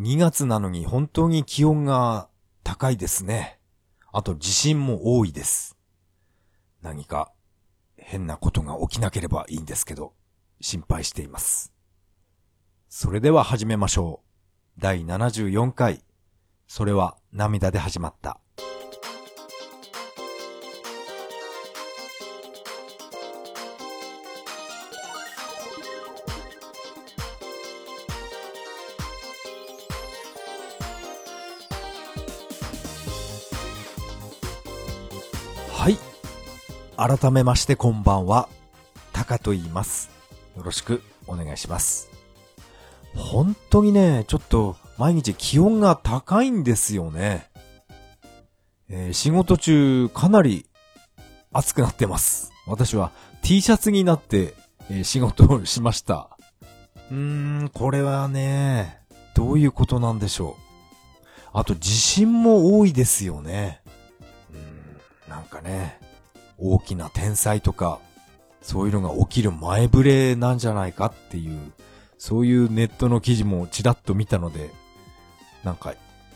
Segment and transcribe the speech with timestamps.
[0.00, 2.30] 2月なのに本当に気温が
[2.64, 3.58] 高いですね。
[4.10, 5.76] あと地震も多いです。
[6.80, 7.30] 何か
[7.98, 10.14] 変なことが起きなければいいんですけど、
[10.62, 11.74] 心配しています。
[12.88, 14.22] それでは始めましょ
[14.78, 14.80] う。
[14.80, 16.02] 第74回。
[16.66, 18.40] それは涙で始まった。
[37.00, 38.46] 改めましてこんばんは。
[39.14, 40.10] タカと言います。
[40.54, 42.10] よろしくお願いします。
[43.14, 47.48] 本当にね、ちょっと毎日気温が高いんですよね。
[48.90, 50.66] えー、仕事中かなり
[51.52, 52.52] 暑くなってます。
[52.66, 54.52] 私は T シャツになって、
[54.90, 56.36] えー、仕事をしました。
[57.10, 59.00] うーん、これはね、
[59.34, 61.48] どういうことなんでしょう。
[61.54, 63.80] あと地震も多いですよね。
[64.52, 65.98] うん、なんかね、
[66.60, 68.00] 大きな天才とか、
[68.62, 71.72] そういうのが起きる前触れなんじゃないかっていう、
[72.18, 74.70] そういうネットの記事もちらっと見たので、
[75.64, 75.94] なんか、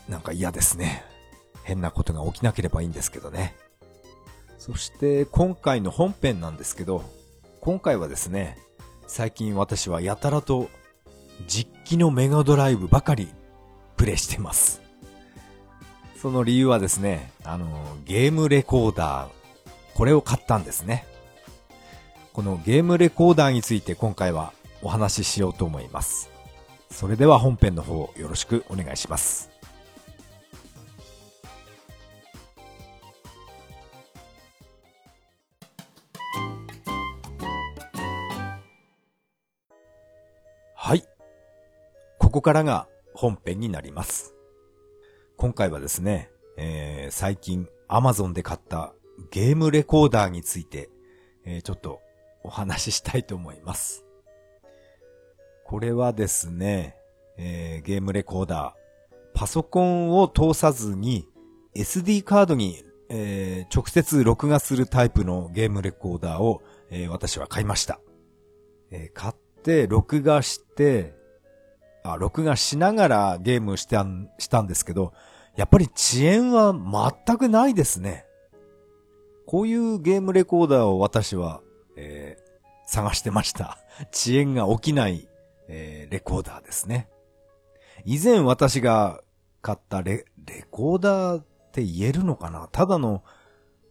[0.09, 1.03] なんか嫌ですね。
[1.63, 3.55] 変なことが起きなければいいんですけどね。
[4.57, 7.03] そして今回の本編なんですけど、
[7.59, 8.57] 今回はですね、
[9.07, 10.69] 最近私はやたらと
[11.47, 13.27] 実機のメガドライブばかり
[13.97, 14.81] プレイしてます。
[16.19, 19.34] その理由はですね、あの、ゲームレコーダー
[19.95, 21.05] これを買ったんですね。
[22.33, 24.51] このゲームレコーダーについて今回は
[24.81, 26.29] お話ししようと思います。
[26.91, 29.49] それでは本編の方よろしくお願いします。
[40.75, 41.03] はい。
[42.19, 44.35] ここからが本編になります。
[45.37, 48.93] 今回はですね、えー、最近 Amazon で買った
[49.31, 50.89] ゲームレコーダーについて、
[51.45, 52.01] えー、ちょっと
[52.43, 54.05] お話ししたいと思います。
[55.65, 56.95] これはですね、
[57.37, 61.27] えー、ゲームレコーダー、パソコンを通さずに
[61.75, 67.99] SD カードに、えー、直接録画するタイプのゲームレコーダーを、えー、私は買いました。
[68.91, 69.33] え買っ
[69.63, 71.15] て、録画して、
[72.03, 75.13] あ、録画しながらゲームしたん、したんですけど、
[75.55, 76.73] やっぱり遅延は
[77.25, 78.25] 全くないですね。
[79.45, 81.61] こういうゲームレコーダーを私は、
[81.95, 82.43] えー、
[82.85, 83.77] 探してました。
[84.13, 85.27] 遅延が起きない、
[85.67, 87.09] えー、レコーダーですね。
[88.03, 89.21] 以前私が
[89.61, 92.67] 買ったレ、レコーダーって言えるのかな？
[92.71, 93.23] ただの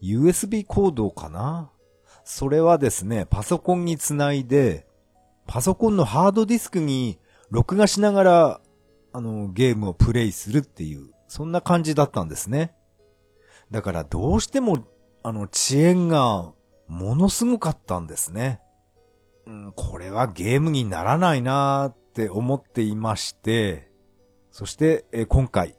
[0.03, 1.71] USB コードかな？
[2.25, 4.87] それはですね、パソコンにつないで、
[5.47, 7.19] パソコンのハードディスクに
[7.51, 8.61] 録画しながら、
[9.13, 12.75] あの、ゲームをプレイするっていう、そんな感じだったんですね。
[13.71, 14.87] だからどうしても
[15.27, 16.53] あの、遅延が
[16.87, 18.61] ものすごかったんですね。
[19.47, 23.91] うん、これはゲームにならないなーって思っていまして、
[24.51, 25.79] そして、え今回、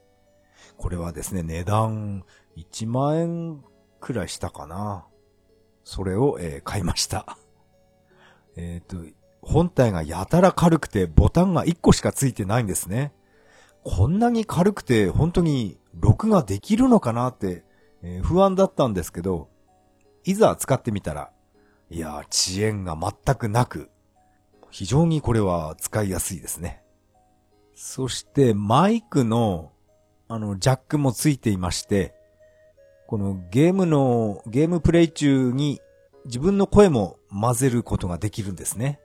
[0.78, 2.24] これはですね、値段
[2.58, 3.64] 1万円
[4.00, 5.06] くらいしたかな。
[5.84, 7.38] それを、えー、買いました。
[8.58, 8.98] えっ、と、
[9.44, 13.14] 本体がやたら軽くてボタンが1個しかついてないんですね。
[13.84, 17.64] こんなに軽くて本当に録画できるのかなって
[18.06, 19.50] え、不安だったんですけど、
[20.24, 21.32] いざ使ってみたら、
[21.90, 23.90] いや遅延が全くなく、
[24.70, 26.84] 非常にこれは使いやすいですね。
[27.76, 29.72] そしてマイクの、
[30.28, 32.16] あの、ジャックもついていまして、
[33.08, 35.80] このゲームの、ゲームプレイ中に
[36.26, 39.00] 自分の声も混ぜることができるんですね。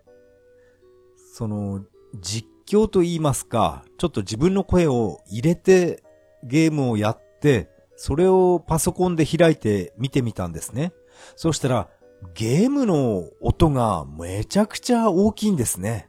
[1.35, 1.85] その、
[2.21, 6.03] 実況と言いますか、ちょっと自分の声を入れて
[6.43, 7.69] ゲームをやって、
[8.03, 10.95] それをパソコンで開いて見てみたんですね。
[11.37, 11.91] そしたら、
[12.35, 16.09] ゲームの音がめちゃくちゃ大きいんですね。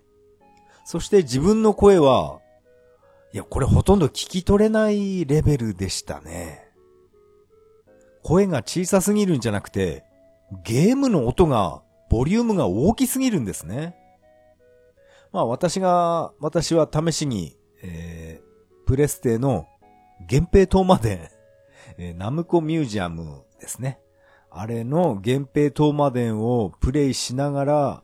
[0.86, 2.40] そして自分の声は、
[3.34, 6.66] いや、これほとんど聞き取れないレベルでしたね。
[8.24, 10.06] 声が小さすぎるんじゃなくて、
[10.64, 13.98] ゲームの音が、ボリュームが大きすぎるんですね。
[15.34, 19.68] まあ私が、私は試しに、えー、プレステの
[20.22, 21.31] 源平島まで
[22.04, 24.00] えー、ナムコミュージアムですね。
[24.50, 28.04] あれの源平東馬伝をプレイしながら、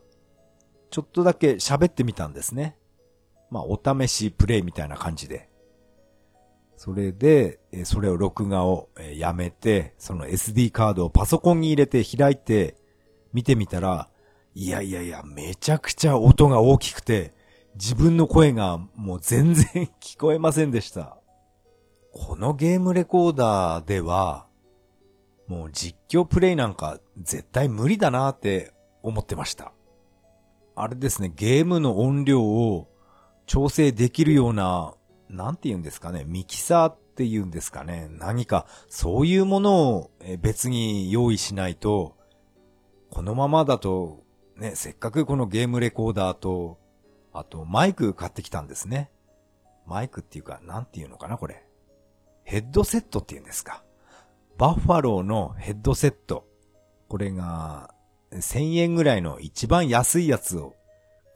[0.90, 2.76] ちょっとだけ喋ってみたんですね。
[3.50, 5.50] まあ、お試しプレイみたいな感じで。
[6.76, 12.76] それで、えそれを録画をやめて、その SD カードをパソコンに入れて開いて
[13.32, 14.08] 見てみたら、
[14.54, 17.34] いやいやいや、めちゃくちゃ音が大きくて、
[17.74, 21.18] 自分の声がもう全然聞こえませんでした。
[22.20, 24.46] このゲームレコーダーでは、
[25.46, 28.72] もう実況プレイなんか絶対無理だなって
[29.04, 29.72] 思ってました。
[30.74, 32.88] あれですね、ゲームの音量を
[33.46, 34.94] 調整できるような、
[35.30, 40.10] なんて言うんですかね、ミキサーって言うんですかね、何かそういうものを
[40.40, 42.16] 別に用意しないと、
[43.10, 44.24] このままだと、
[44.56, 46.78] ね、せっかくこのゲームレコーダーと、
[47.32, 49.12] あとマイク買ってきたんですね。
[49.86, 51.64] マイクっていうか、なんて言うのかな、これ。
[52.48, 53.84] ヘッドセットって言うんですか？
[54.56, 56.46] バッファローのヘッドセット。
[57.06, 57.94] これが、
[58.32, 60.74] 1000円ぐらいの一番安いやつを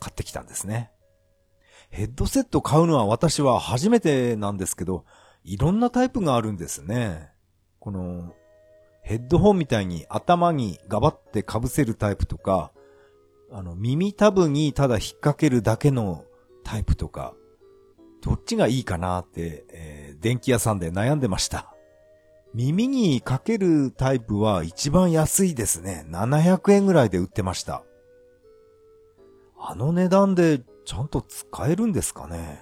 [0.00, 0.91] 買ってきたんですね。
[1.91, 5.05] ヘッドセット買うのは私は初めてなんですけど、
[5.44, 7.29] いろんなタイプがあるんですね。
[7.79, 8.32] この、
[9.03, 12.73] ヘッドホンみたいに頭にガバって被せるタイプとか、
[13.50, 16.25] あの、耳タブにただ引っ掛けるだけの
[16.65, 17.35] タイプとか、
[18.23, 21.74] どっちがいいかなって、えー、電気屋さんで悩んでました。
[22.54, 26.06] 耳にかけるタイプは一番安いですね。
[26.08, 27.82] 700円ぐらいで売ってました。
[29.58, 32.60] あの値段でちゃんと使えるんですかね。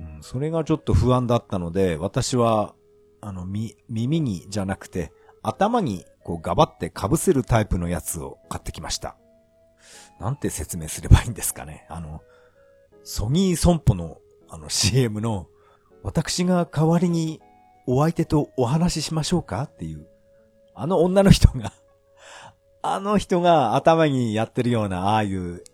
[0.00, 2.74] うん、それがちょっと不安だったので、私は、
[3.20, 5.12] あの、み、耳にじゃなくて、
[5.42, 9.16] 頭にこうガバって被せるタイプのやつを買ってきました。
[10.20, 11.86] なんて説明すればいいんですかね。
[11.88, 12.22] あの、
[13.04, 14.18] ソニー損保の
[14.48, 15.48] あの CM の、
[16.04, 17.40] 私が代わりに
[17.86, 20.06] お相手とお話ししましょうかっていう、
[20.74, 21.72] あの女の人が
[22.82, 25.64] あの人が頭にやってるような、ああいう、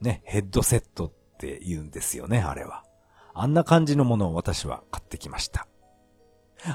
[0.00, 2.84] ね、ヘッドセットって言うんですよね、あれは。
[3.34, 5.66] あんな感じのものを私は買ってきました。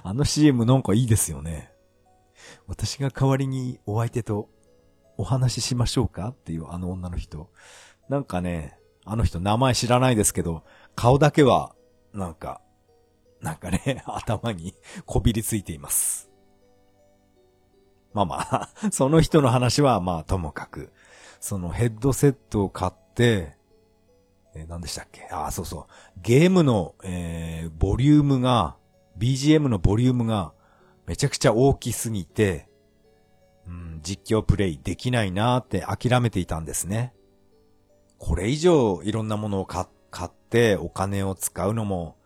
[0.03, 1.71] あの CM なんかいいですよね。
[2.67, 4.49] 私が代わりにお相手と
[5.17, 7.49] お話ししましょうかっていうあの女の人。
[8.09, 10.63] なんかね、あの人名前知らないですけど、
[10.95, 11.75] 顔だけは、
[12.13, 12.61] なんか、
[13.45, 14.73] なんかね、 頭に
[15.05, 16.31] こびりついています。
[18.11, 20.91] まあまあ、 その人の話はまあともかく、
[21.39, 23.55] そのヘッドセットを買って、
[24.55, 25.27] えー、何でしたっけ？
[25.31, 26.19] ああ、そうそう。
[26.21, 28.77] ゲームの、えー、ボリュームが、
[29.19, 30.53] BGM のボリュームが
[31.05, 32.67] めちゃくちゃ大きすぎて、
[33.67, 37.13] うん、実況プレイできないなーって諦めていたんですね。
[38.17, 39.85] これ以上いろんなものを買
[40.25, 42.17] ってお金を使うのも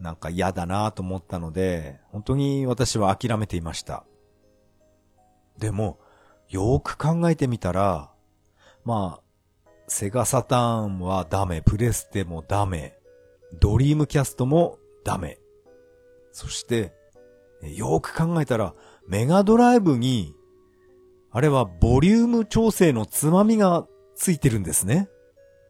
[0.00, 4.04] なんか嫌だなと思ったので、本当に私は諦めていました。
[5.58, 5.98] でも、
[6.48, 8.10] よーく考えてみたら、
[8.84, 12.96] まあ、セガサターンはダメ、プレステもダメ、
[13.60, 15.38] ドリームキャストもダメ。
[16.32, 16.94] そして、
[17.62, 18.74] よーく考えたら、
[19.06, 20.34] メガドライブに、
[21.30, 25.08] あれはボリューム調整のつまみがついてるんですね。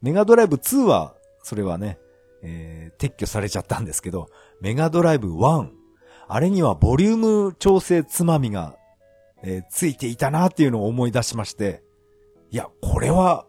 [0.02, 1.98] メガドライブ2は、それはね、
[2.42, 4.28] えー、撤去されちゃったんですけど、
[4.60, 5.68] メガドライブ1、
[6.28, 8.76] あれにはボリューム調整つまみが、
[9.42, 11.82] えー、ついていたなっていうのを思い出しまして、
[12.50, 13.46] いや、これは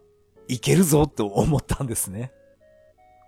[0.48, 2.32] いけるぞと思ったんですね。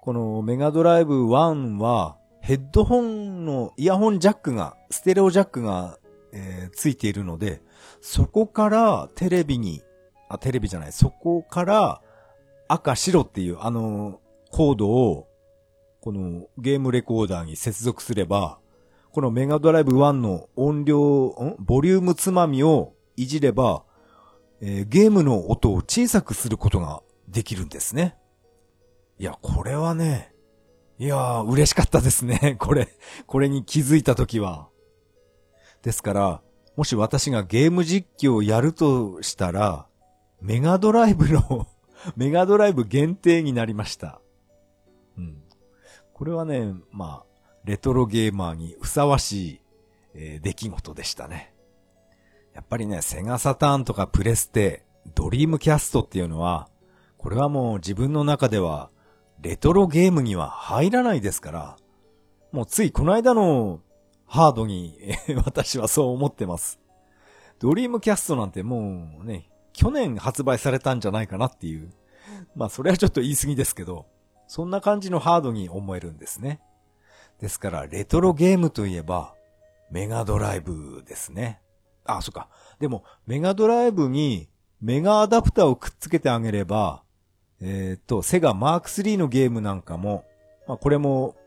[0.01, 5.99] このメガドライブ1は、ヘッドホンのイヤホンジャックが、ステレオジャックが、
[6.33, 7.61] えー、ついているので、
[8.01, 9.81] そこからテレビに、
[10.27, 12.01] あ、テレビじゃない、そこから
[12.67, 15.27] 赤白っていうあのコードを
[16.01, 18.57] このゲームレコーダーに接続すれば、
[19.11, 21.55] このメガドライブ1の音量、ん？
[21.59, 23.83] ボリュームつまみをいじれば、
[24.61, 28.15] えー、ゲームの音を小さくすることができるんですね。
[29.19, 30.33] いや、これはね、
[30.97, 32.55] いやー、嬉しかったですね。
[32.61, 32.87] これ、
[33.27, 34.69] これに気づいたときは。
[35.83, 36.41] ですから、
[36.75, 39.87] もし私がゲーム実況をやるとしたら、
[40.41, 41.67] メガドライブの
[42.15, 44.20] メガドライブ限定になりました。
[46.21, 49.61] これはね、まあ、レトロゲーマーにふさわしい、
[50.13, 51.51] えー、出来事でしたね。
[52.53, 54.85] やっぱりね、セガサターンとかプレステ、
[55.15, 56.69] ドリームキャストっていうのは、
[57.17, 58.91] これはもう自分の中では、
[59.41, 61.77] レトロゲームには入らないですから、
[62.51, 63.79] もうついこの間の
[64.27, 64.99] ハードに
[65.43, 66.79] 私はそう思ってます。
[67.57, 71.89] ドリームキャストなんてもうね、去年発売されたんじゃないかなっていう。
[72.55, 74.05] まあそれはちょっと言い過ぎですけど、
[74.51, 76.59] そんな感じのハードに思えるんですね。
[77.39, 79.33] ですから、レトロゲームといえば、
[79.89, 81.61] メガドライブですね。
[82.03, 82.49] あ、そっか。
[82.77, 84.49] でも、メガドライブに
[84.81, 87.01] メガアダプターをくっつけてあげれば、
[87.61, 90.25] えっ、と、セガマーク3のゲームなんかも、
[90.67, 91.37] まあ、これも、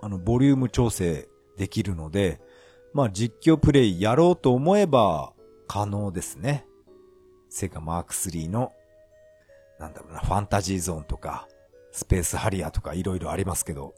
[0.00, 2.40] あの、ボリューム調整できるので、
[2.94, 5.34] まあ、実況プレイやろうと思えば、
[5.68, 6.66] 可能ですね。
[7.50, 8.72] セガマーク3の、
[9.78, 11.46] なんだろうな、ファンタジーゾーンとか、
[11.96, 13.94] スペースハリアとか色々ありますけど、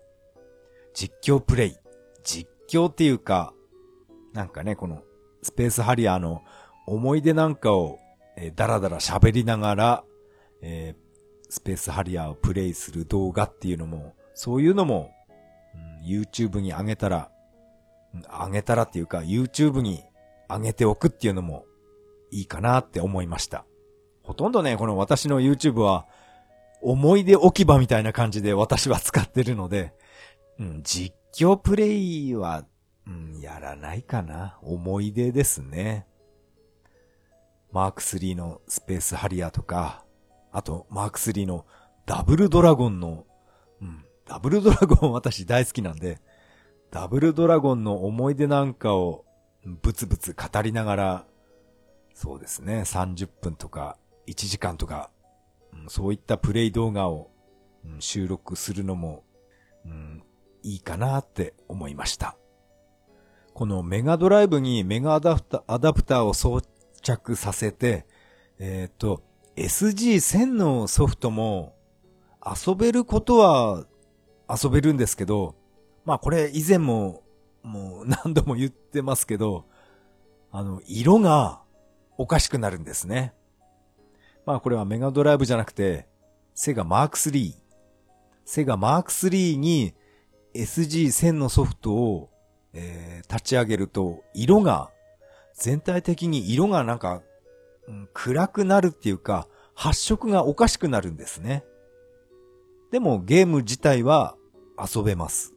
[0.94, 1.76] 実況プレイ。
[2.22, 3.52] 実況っていうか、
[4.32, 5.02] なんかね、この
[5.42, 6.44] スペースハリアーの
[6.86, 7.98] 思い出なんかを、
[8.36, 10.04] えー、だらだら喋りながら、
[10.62, 15.10] えー、スペースハリアーをプレイする動画っていうのも、そういうのも、
[16.04, 17.32] うん、YouTube に上げたら、
[18.14, 20.04] 上げたらっていうか YouTube に
[20.48, 21.64] 上げておくっていうのも
[22.30, 23.64] いいかなって思いました。
[24.22, 26.06] ほとんどね、この私の YouTube は
[26.80, 29.92] 思い出置き場みたいな感じで私は使ってるので、
[30.58, 32.64] うん、実況プレイは、
[33.06, 34.58] うん、やらないかな。
[34.62, 36.06] 思い出ですね。
[37.72, 40.04] マーク3のスペースハリアとか、
[40.52, 41.66] あとマーク3の
[42.06, 43.26] ダブルドラゴンの、
[43.82, 46.20] うん、ダブルドラゴン私大好きなんで、
[46.90, 49.26] ダブルドラゴンの思い出なんかを
[49.64, 51.26] ブツブツ語りながら、
[52.14, 55.10] そうですね、30分とか1時間とか、
[55.88, 57.30] そういったプレイ動画を
[58.00, 59.24] 収録するのも、
[59.84, 60.22] うん、
[60.62, 62.36] いいかなって思いました。
[63.54, 66.60] このメガドライブにメガアダプタアダプターを装
[67.02, 68.06] 着させて、
[68.58, 69.22] えっ、ー、と、
[69.56, 71.74] SG1000 のソフトも
[72.44, 73.84] 遊べることは
[74.48, 75.56] 遊べるんですけど、
[76.04, 77.22] まあこれ以前も
[77.62, 79.64] もう 何度も言ってますけど、
[80.50, 81.60] あの、色が
[82.16, 83.34] おかしくなるんですね。
[84.48, 86.06] まあこれはメガドライブじゃなくて、
[86.54, 87.52] セガマーク3。
[88.46, 89.92] セガマーク3に
[90.54, 92.30] SG1000 のソフトを、
[92.72, 94.90] えー、立ち上げると、色が、
[95.52, 97.20] 全体的に色がなんか、
[97.88, 101.62] うん、暗くなるっていうか、発色がおかしくなるんですね。
[102.90, 104.34] でもゲーム自体は
[104.78, 105.52] 遊べます。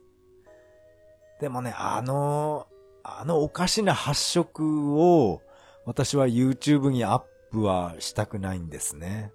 [1.40, 2.68] でもね、あの、
[3.04, 5.42] あのおかしな発色を
[5.86, 7.22] 私は YouTube にアッ
[7.52, 9.32] プはしたくないんですね。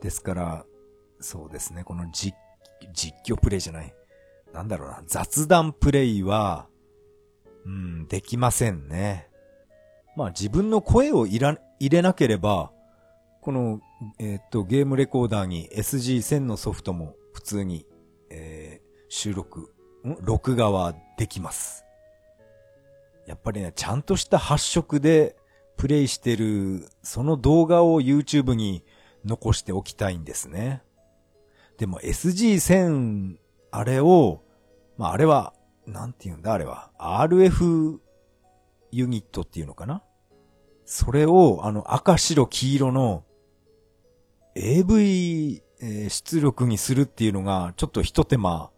[0.00, 0.66] ですから、
[1.20, 2.36] そうですね、この実、
[2.92, 3.94] 実況プレイじゃない。
[4.52, 6.68] なんだろうな、雑談プレイは、
[7.64, 9.28] うん、できませんね。
[10.16, 12.72] まあ自分の声をいら入れなければ、
[13.40, 13.80] この、
[14.18, 17.86] えー、っと、ゲームレコーダーに SG1000 のソフトも普通に、
[18.30, 19.72] えー、収録
[20.20, 21.84] 録画はできます。
[23.26, 25.36] やっぱりね、ちゃんとした発色で
[25.78, 28.84] プレイしてる、その動画を YouTube に
[29.24, 30.82] 残しておきたいんですね。
[31.78, 33.36] でも SG1000、
[33.70, 34.42] あれを、
[34.96, 35.54] まあ、あれは、
[35.86, 36.90] なんて言うんだ、あれは。
[36.98, 37.98] RF
[38.90, 40.02] ユニットっていうのかな
[40.84, 43.24] それを、あの、赤白黄色の
[44.56, 45.62] AV、
[46.08, 48.70] 出力にするっていうのが、ちょっと一手間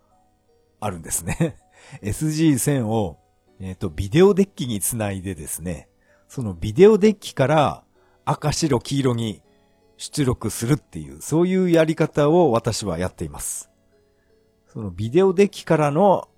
[0.80, 1.56] あるんですね。
[2.02, 3.18] SG1000 を、
[3.58, 5.89] えっ、ー、と、ビデオデッキにつないでですね、
[6.30, 7.82] そのビデオデッキから
[8.24, 9.42] 赤白黄色に
[9.96, 13.68] 出力するっていう、そういうやり方を私はやっています。
[14.68, 16.28] そのビデオデッキからの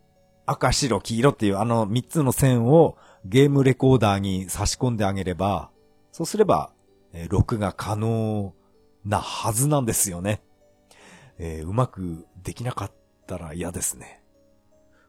[0.46, 2.96] 赤白黄色っていうあの3つの線を
[3.26, 5.70] ゲームレコーダーに差し込んであげれば、
[6.10, 6.72] そうすれば、
[7.12, 8.54] えー、録画可能
[9.04, 10.42] なはずなんですよね。
[11.36, 12.92] えー、うまくできなかっ
[13.26, 14.22] たら嫌ですね。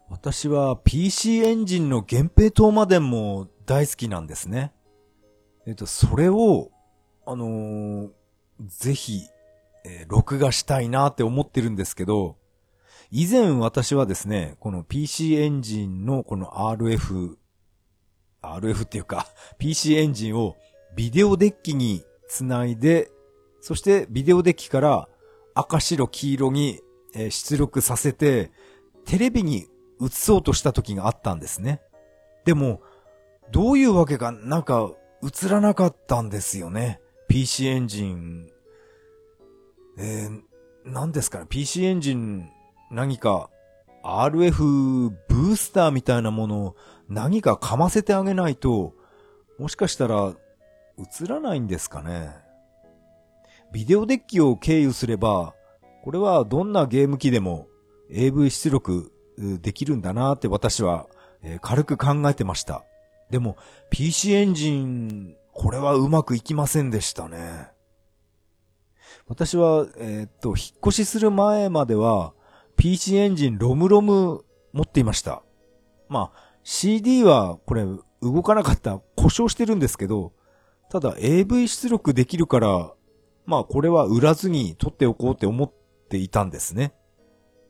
[0.10, 4.74] 私は PC エンジンの源平島までも大好きなんですね。
[5.66, 6.72] えっと、それを、
[7.26, 8.10] あのー、
[8.68, 9.22] ぜひ、
[9.86, 12.38] えー、録画したいなって思ってるんですけど、
[13.12, 17.36] 以前私はですね、この PC エンジンのこの RF、
[18.42, 19.28] RF っていうか、
[19.58, 20.56] PC エンジンを
[20.96, 23.12] ビデオデッキにつないで、
[23.62, 25.08] そしてビデオデッキから
[25.54, 26.82] 赤白黄色に
[27.14, 28.52] 出力させて、
[29.06, 29.68] テレビに
[30.02, 31.82] 映そうとした時があったんですね。
[32.46, 32.82] でも、
[33.52, 34.92] どういうわけかなんか
[35.24, 37.00] 映らなかったんですよね。
[37.28, 38.50] PC エンジン。
[39.98, 40.42] えー、
[40.86, 42.50] 何ですかね ?PC エンジン
[42.92, 43.50] 何か
[44.04, 46.76] RF ブースターみたいなものを
[47.08, 48.94] 何かかませてあげないと、
[49.58, 50.34] もしかしたら
[50.98, 52.32] 映らないんですかね。
[53.72, 55.56] ビデオデッキを経由すれば、
[56.04, 57.68] これはどんなゲーム機でも
[58.12, 61.08] AV 出力できるんだなって私は、
[61.62, 62.84] 軽く考えてました。
[63.34, 63.58] でも、
[63.90, 67.68] PC エンジン、これはうまくいきませんでしたね。
[69.26, 72.34] 私は、えー、っと、引っ越しする前までは、
[72.76, 75.42] PC エンジンロムロム持っていました。
[76.10, 77.88] まあ、CD はこれ
[78.22, 80.34] 動かなかった故障してるんですけど、
[80.92, 82.94] ただ AV 出力できるから、
[83.48, 85.74] まあこれは売らずに取っておこうって思っ
[86.08, 86.94] ていたんですね。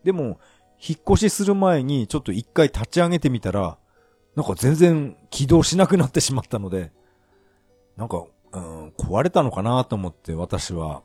[0.03, 0.41] でも、
[0.85, 3.77] 引っ越しする前にちょっと一回立ち上げてみたら、
[4.35, 6.91] なんか全然起動しなくなってしまったので、
[7.97, 11.03] なんか、うん、壊れたのかなと思って私は、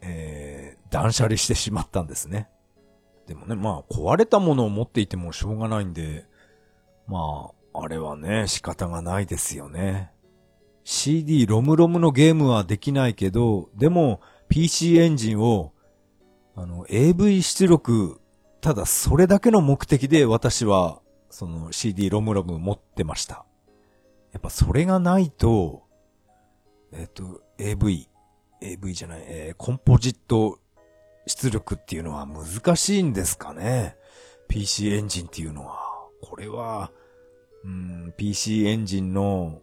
[0.00, 2.48] えー、断捨離してしまったんですね。
[3.26, 6.26] でもね、まあ壊れたものを持っていてもしょうがないんで、
[7.06, 10.10] まあ、あれはね、仕方がないですよね。
[10.84, 15.72] CD、ロムロムのゲームはできないけど、でも PC エンジンを、
[16.54, 18.20] あの、AV 出力、
[18.60, 23.44] ただそれだけの目的で私は、その CD、ロムロム持ってました。
[24.32, 25.82] やっぱそれがないと、
[26.92, 28.08] えっ、と、AV、
[28.60, 30.58] AV じゃない、えー、コンポジット
[31.26, 33.96] 出力っていうのは難しいんですかね。
[34.48, 35.78] PC エンジンっていうのは。
[36.22, 36.90] これは、
[37.64, 39.60] うん、PC エンジンの、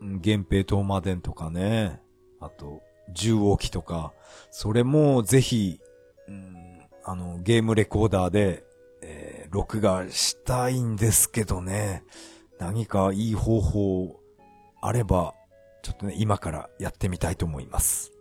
[0.00, 2.00] 源平東馬伝とかね。
[2.40, 4.12] あと、重置きとか。
[4.50, 5.80] それもぜひ、
[6.28, 8.64] うん、あの、ゲームレコーダーで、
[9.50, 12.04] 録画したいんですけどね。
[12.58, 14.20] 何かいい方法
[14.80, 15.34] あれば、
[15.82, 18.12] ちょっとね、今からやってみたいと思います。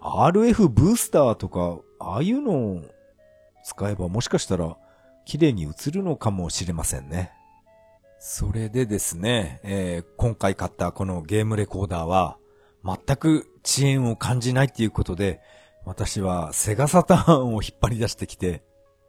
[0.00, 2.82] RF ブースターとか、ああいうのを
[3.64, 4.76] 使えばもしかしたら
[5.24, 7.32] 綺麗に映るのかもしれませんね。
[8.18, 12.38] それでですね、えー、今回買ったこのゲームレコーダーは
[12.84, 15.40] 全く遅延を感じないっていうことで、
[15.84, 18.62] 私はセガサターンを引っ張り出してきて、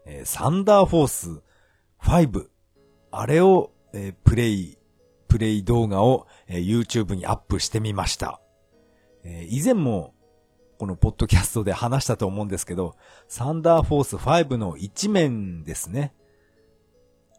[0.08, 1.42] えー、サンダーフォース
[2.02, 2.48] 5、
[3.12, 4.78] あれを、えー、プレイ、
[5.28, 8.42] プレイ動画を、えー、YouTube にアップしてみました。
[9.24, 10.14] え、以前も
[10.80, 12.96] このポッドキャストで話したと思うんですけど、
[13.28, 16.14] サンダーフォース5の一面ですね。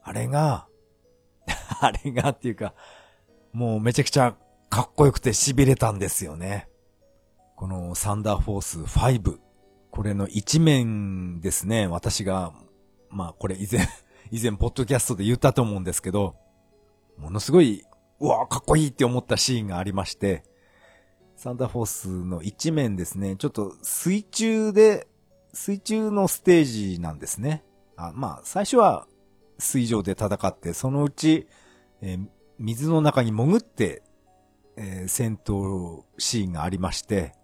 [0.02, 0.68] あれが、
[1.80, 2.74] あれがっていうか、
[3.52, 4.36] もうめちゃくちゃ
[4.68, 6.68] かっこよくて痺れたんですよね。
[7.56, 9.47] このサンダーフォース5。
[9.90, 11.86] これの一面ですね。
[11.86, 12.52] 私が、
[13.10, 13.86] まあこれ以前、
[14.30, 16.36] 以前ポッドキャストで言ったと思うんですけど、
[17.16, 17.84] ものすごい、
[18.20, 20.44] うわかっこいいって思ったシーンがありまして、
[21.36, 25.06] サンダーフォースの一面ですね、ちょっと水中で、
[25.52, 27.64] 水中のステージなんですね。
[27.96, 29.06] あまあ、最初は
[29.58, 31.48] 水上で戦って、そのうち、
[32.00, 34.02] えー、水の中に潜って、
[34.76, 37.34] えー、戦闘シーンがありまして、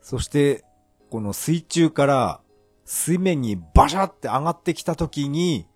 [0.00, 0.64] そして、
[1.10, 2.40] この水中から
[2.84, 5.66] 水面にバシャって上がってきた時に、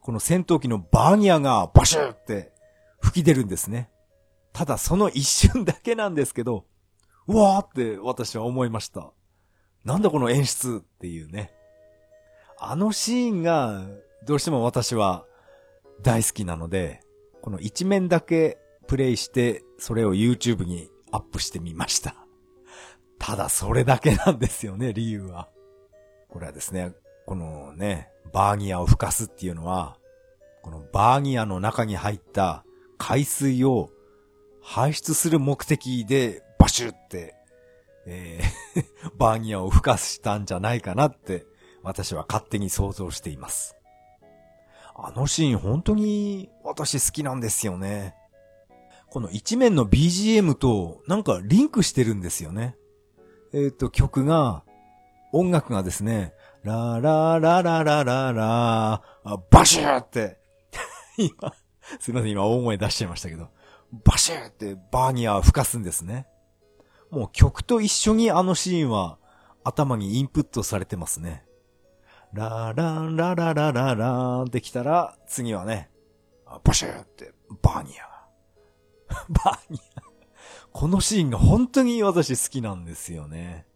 [0.00, 2.52] この戦闘機のバーニアがバシュって
[3.00, 3.90] 吹き出るんですね。
[4.52, 6.64] ただその一瞬だけなんですけど、
[7.26, 9.12] うわーって私は思いました。
[9.84, 11.52] なんだこの演出っていうね。
[12.58, 13.86] あのシーンが
[14.26, 15.24] どうしても私は
[16.02, 17.00] 大好きなので、
[17.40, 22.19] この一面だけプレイしてそれを YouTube にアップしてみました。
[23.20, 25.48] ただそれだけなんですよね、 理由は。
[26.30, 26.92] これはですね、
[27.26, 29.98] このね、バーニアを吹かすっていうのは、
[30.62, 32.64] このバーニアの中に入った
[32.98, 33.90] 海水を
[34.62, 37.36] 排出する目的でバシュって、
[38.06, 38.84] えー
[39.16, 41.46] バーニアを孵化したんじゃないかなって、
[41.82, 43.76] 私は勝手に想像しています。
[44.94, 48.14] あのシーン本当に私好きなんですよね。
[49.08, 52.76] この一面の BGM となんかリンクしてるんですよね。
[53.52, 54.64] えっ、ー、と、曲が、
[55.32, 59.02] 音楽がですね、ラララララララ
[59.50, 60.38] バシューって
[61.16, 61.54] 今、
[61.98, 63.48] すいません、今大声出しちゃいましたけど、
[64.04, 66.26] バシューってバーニアを吹かすんですね。
[67.10, 69.18] もう曲と一緒にあのシーンは
[69.64, 71.44] 頭にインプットされてますね。
[72.32, 75.90] ラランララララランってきたら、次はね、
[76.62, 77.32] バシューって
[77.62, 78.08] バーニア。
[79.30, 80.09] バーニア。
[80.72, 83.66] このシーンが本当に私好きなんですよね。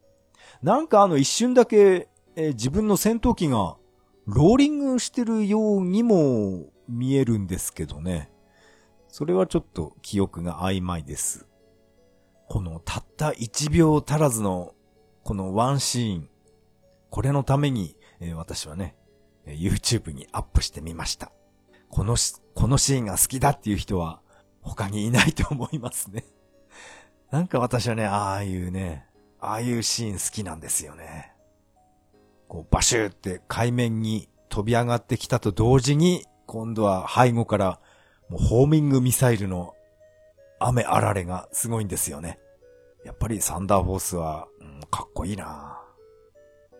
[0.63, 3.77] なんかあの一瞬だけ、えー、自分の戦闘機が
[4.27, 8.31] ローリングしてるようにも見えるんですけどね。
[9.09, 11.47] それはちょっと記憶が曖昧です。
[12.49, 14.75] このたった1秒足らずの
[15.23, 16.29] このワンシーン、
[17.11, 18.97] これのために、えー、私はね、
[19.47, 21.33] YouTube にアップしてみました。
[21.89, 24.21] このし、このシーンが好きだっていう人は
[24.61, 26.25] 他にいないと思いますね。
[27.35, 29.07] なんか私はね、ああいうね、
[29.41, 31.33] ああいうシーン好きなんですよね。
[32.47, 37.81] こうバシューって海面に飛び上がってきたと同時に、今度は背後から
[38.29, 39.75] もうホーミングミサイルの
[40.61, 42.39] 雨あられがすごいんですよね。
[43.05, 45.83] やっぱりサンダーフォースは、うん、かっこいいな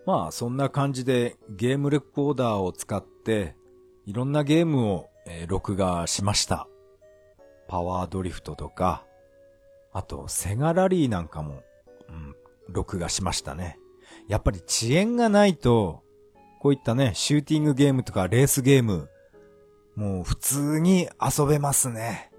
[0.07, 3.57] まあそんな感じでゲームレコーダーを使って
[4.07, 6.69] いろんなゲームを、えー、録画しました。
[7.67, 9.05] パワードリフトとか、
[9.95, 11.63] あとセガラリーなんかも、
[12.09, 12.35] うん、
[12.69, 13.79] 録画しましたね。
[14.29, 16.03] やっぱり遅延がないと、
[16.61, 19.09] こういったね、シューティングゲームとかレースゲーム、
[19.97, 22.33] もう普通に遊べますね。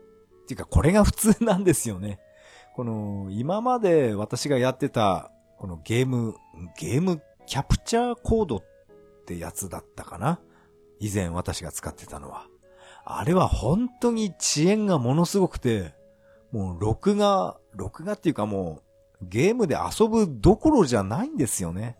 [0.43, 2.19] っていうかこれが普通なんですよね。
[2.75, 6.35] この、今まで私がやってたこのゲーム、
[6.77, 8.63] ゲームキャプチャーコードっ
[9.25, 10.39] てやつだったかな？
[10.99, 12.47] 以前私が使ってたのは。
[13.05, 15.93] あれは本当に遅延がものすごくて、
[16.55, 18.81] もう録画、録画っていうかも
[19.21, 21.97] うゲームで遊ぶどころじゃないんですよね。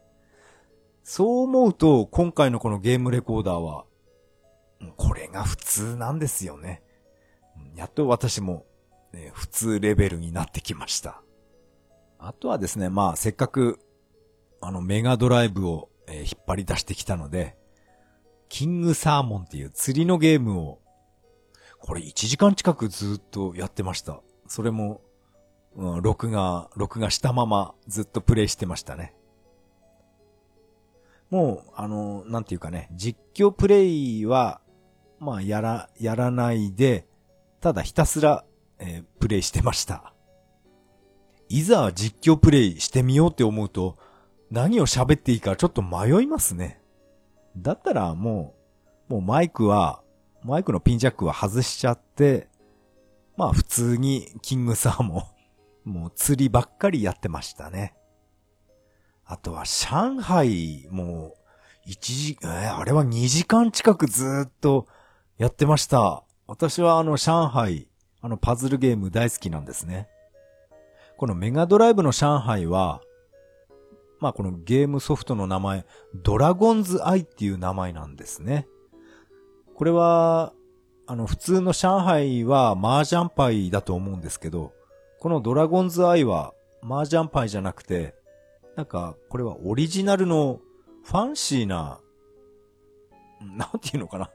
[1.03, 3.83] そう思うと今回のこのゲームレコーダーは、
[4.95, 6.81] これが普通なんですよね。
[7.75, 8.65] やっと私も、
[9.11, 11.21] ね、普通レベルになってきました。
[12.17, 13.77] あとはですね、まあせっかく
[14.61, 17.57] あのメガドライブを、え、引っ張り出してきたので、
[18.47, 20.79] キングサーモンっていう釣りのゲームを
[21.79, 24.21] これ1時間近くずっとやってました。
[24.47, 25.01] それも、
[25.75, 29.13] うん、録画、録画したままずっとプレイしてましたね。
[31.29, 34.61] もう、あの、なんていうかね、実況プレイは、
[35.19, 37.07] まあ、やら、やらないで、
[37.59, 38.45] ただひたすら、
[38.79, 40.13] えー、プレイしてました。
[41.49, 43.97] いざ実況プレイしてみようって思うと、
[44.51, 46.79] 何を喋っていいかちょっと迷いますね。
[47.57, 48.55] だったらも
[49.09, 50.01] う、もうマイクは
[50.43, 52.47] マイクのピンジャックは外しちゃって、
[53.37, 55.27] まあ普通にキングサーも、
[55.83, 57.95] もう釣りばっかりやってましたね。
[59.25, 61.35] あとは上海も
[61.85, 64.87] 一時、えー、あれは2時間近くずっと
[65.37, 66.23] やってました。
[66.47, 67.89] 私はあの上海、
[68.21, 70.07] あのパズルゲーム大好きなんですね。
[71.17, 73.01] このメガドライブの上海は、
[74.19, 78.67] まあこのゲームソフトの名前、ドラゴンズアイっていう名前なんですね。
[79.75, 80.53] これは、
[81.07, 84.73] あの、普通の上海は麻雀パイだと思うんですけど、
[85.19, 88.15] このドラゴンズアイは麻雀パイじゃなくて、
[88.75, 90.59] なんか、これはオリジナルの
[91.03, 91.99] ファンシーな、
[93.41, 94.31] なんていうのかな？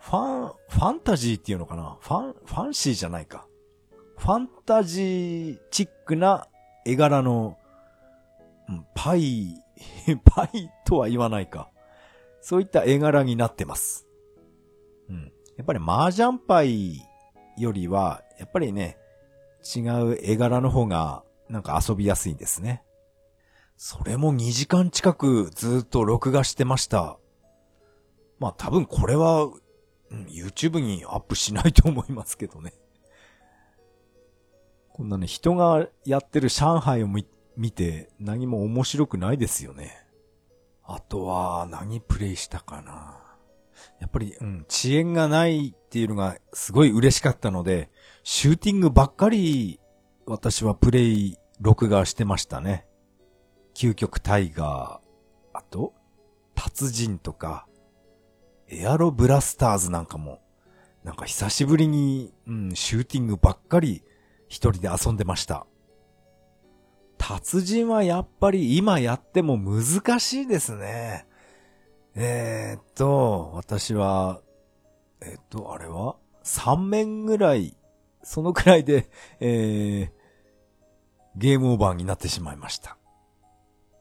[0.00, 1.96] ファン、ファンタジーっていうのかな？
[2.00, 3.46] ファン、ファンシーじゃないか。
[4.18, 6.48] ファンタジーチックな
[6.84, 7.56] 絵柄の、
[8.68, 9.54] うん、パイ、
[10.24, 11.70] パイとは言わないか。
[12.40, 14.07] そういった絵柄になってます。
[15.58, 17.02] やっぱり麻雀牌
[17.58, 18.96] よりは、やっぱりね、
[19.76, 22.84] 違う絵柄の方がなんか遊びやすいんですね。
[23.76, 27.18] それも2時間近くずっと録画してました。
[28.38, 29.48] まあ多分これは、う
[30.14, 32.72] ん、YouTube にアップしないと思いますけどね。
[34.92, 37.24] こんなね、人がやってる上海を見
[37.72, 40.06] て何も面白くないですよね。
[40.84, 43.27] あとは何プレイしたかな。
[44.00, 47.90] やっぱり、うん、遅延がないっていうのがすごい嬉しかったので、
[48.22, 49.80] シューティングばっかり
[50.26, 52.86] 私はプレイ、録画してましたね。
[53.74, 55.94] 究極タイガー、あと、
[56.54, 57.66] 達人とか、
[58.68, 60.40] エアロブラスターズなんかも、
[61.04, 64.02] なんか久しぶりに、うん、シューティングばっかり
[64.48, 65.66] 一人で遊んでました。
[67.16, 71.26] 達人はやっぱり今やっても難しいですね。
[72.20, 74.40] えー、っと、私は、
[75.20, 77.76] えー、っと、あれは ?3 面ぐらい、
[78.24, 80.10] そのくらいで、 えー、
[81.36, 82.98] ゲームオーバーになってしまいました。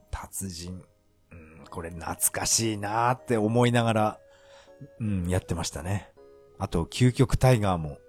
[0.09, 0.83] 達人。
[1.31, 4.19] うん、これ懐かしいなーって思いながら、
[4.99, 6.11] うん、やってましたね。
[6.57, 7.99] あと、究極タイガーも。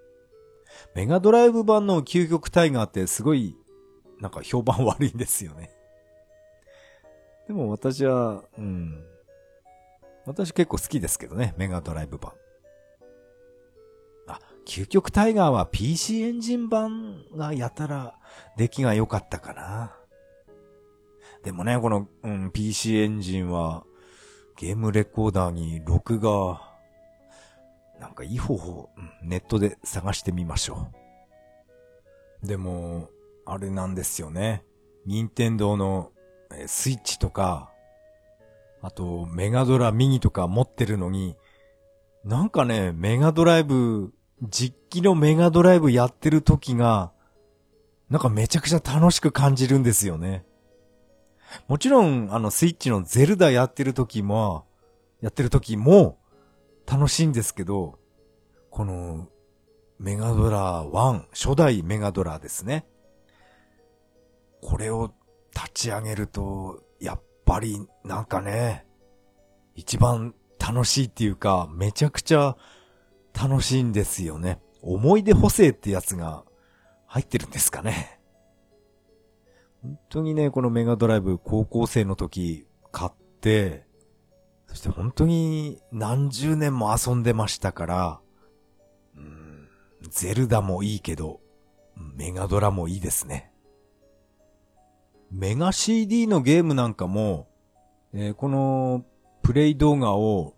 [0.94, 3.59] メガドライブ版の究極タイガーってすごい、
[4.21, 5.71] なんか評判悪いんですよね。
[7.47, 9.05] でも私は、うん、
[10.29, 12.33] 私結構好きですけどね、メガドライブ版。
[14.27, 18.14] あ、究極タイガーは PC エンジン版がやたら
[18.57, 19.97] 出来が良かったかな。
[21.43, 23.85] でもね、この、うん、PC エンジンは
[24.57, 26.61] ゲームレコーダーに録画、
[27.99, 28.91] なんかいい方法、
[29.23, 30.88] ネットで探してみましょ
[32.43, 32.47] う。
[32.47, 33.09] でも、
[33.47, 34.62] あれなんですよね。
[35.07, 36.12] 任天堂の
[36.67, 37.73] スイッチとか、
[38.81, 41.37] あと、メガドラミニとか持ってるのに、
[42.25, 44.12] なんかね、メガドライブ、
[44.43, 47.12] 実機のメガドライブやってる時が、
[48.09, 50.45] なんかめちゃくちゃ楽しく感じるんですよね。
[51.67, 54.67] もちろん、あの、スイッチのゼルダやってる時も、
[55.21, 56.19] やってる時も、
[56.87, 57.99] 楽しいんですけど、
[58.71, 59.29] この、
[59.99, 62.87] メガドラ1、初代メガドラですね。
[64.62, 65.12] これを
[65.55, 66.83] 立ち上げると、
[67.49, 68.85] ぱりなんかね、
[69.75, 72.59] 一番楽しいっていうか、めちゃくちゃ
[73.33, 74.61] 楽しいんですよね。
[74.83, 76.45] 思い出補正ってやつが
[77.07, 78.21] 入ってるんですかね。
[79.83, 83.87] 本当にね、このメガドライブ高校生の時買って、
[84.67, 88.21] そして本当に何十年も遊んでましたから、
[89.17, 89.69] うん、
[90.11, 91.41] ゼルダもいいけど、
[91.97, 93.51] メガドラもいいですね。
[95.31, 97.49] メガ CD のゲームなんかも、
[98.14, 99.05] えー、この
[99.43, 100.55] プレイ動画を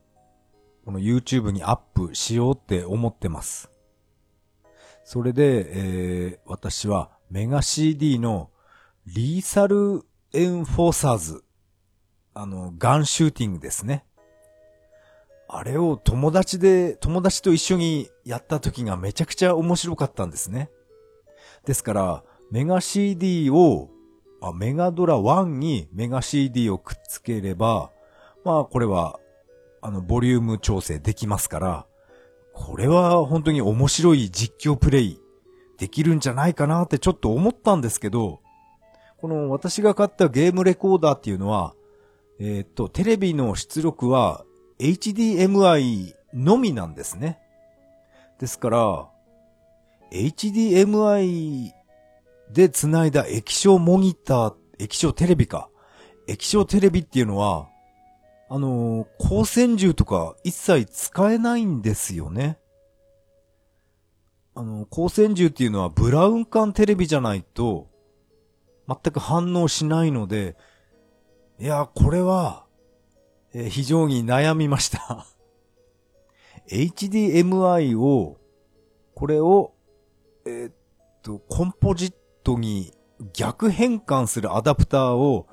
[0.85, 3.70] この YouTube にアップしようって思ってます。
[5.04, 8.50] それで、えー、私はメガ CD の
[9.06, 11.44] リーサルエンフォーサーズ、
[12.35, 14.04] あの、ガンシューティングですね。
[15.48, 20.70] あれを友達で、友達と一緒にやった時がめちゃくちゃ面白かったんですね。
[21.66, 23.90] ですから、メガ CD を、
[24.40, 27.90] あ、メガドラ1にメガ CD をくっつければ、
[28.44, 29.18] まあこれは、
[29.83, 31.87] あの、ボリューム調整できますから、
[32.53, 35.20] これは本当に面白い実況プレイ
[35.79, 38.40] できるんじゃないかなってちょっと思ったんですけど、
[39.18, 41.74] この私が買ったゲームレコーダーっていうのは、
[42.38, 44.44] えー、っと、テレビの出力は
[44.79, 47.38] HDMI のみなんですね。
[48.38, 49.09] ですから、
[50.12, 51.72] HDMI
[52.52, 55.70] で繋いだ液晶モニター、液晶テレビか。
[56.26, 57.68] 液晶テレビっていうのは、
[58.48, 62.58] あのー、光線銃とか一切使えないんですよね。
[64.54, 67.88] あの、光線銃っていうのはブラウン管テレビじゃないと、
[68.88, 70.56] 全く反応しないので、
[71.60, 72.64] いや、これは、
[73.52, 75.26] えー、非常に悩みました
[76.68, 78.38] HDMI を、
[79.14, 79.74] これを、
[80.44, 80.74] えー、っ
[81.22, 82.94] と、コンポジットに
[83.33, 85.46] 逆変換するアダプターを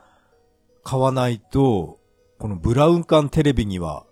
[0.84, 2.00] 買わないと、
[2.40, 4.06] このブラウン管テレビには、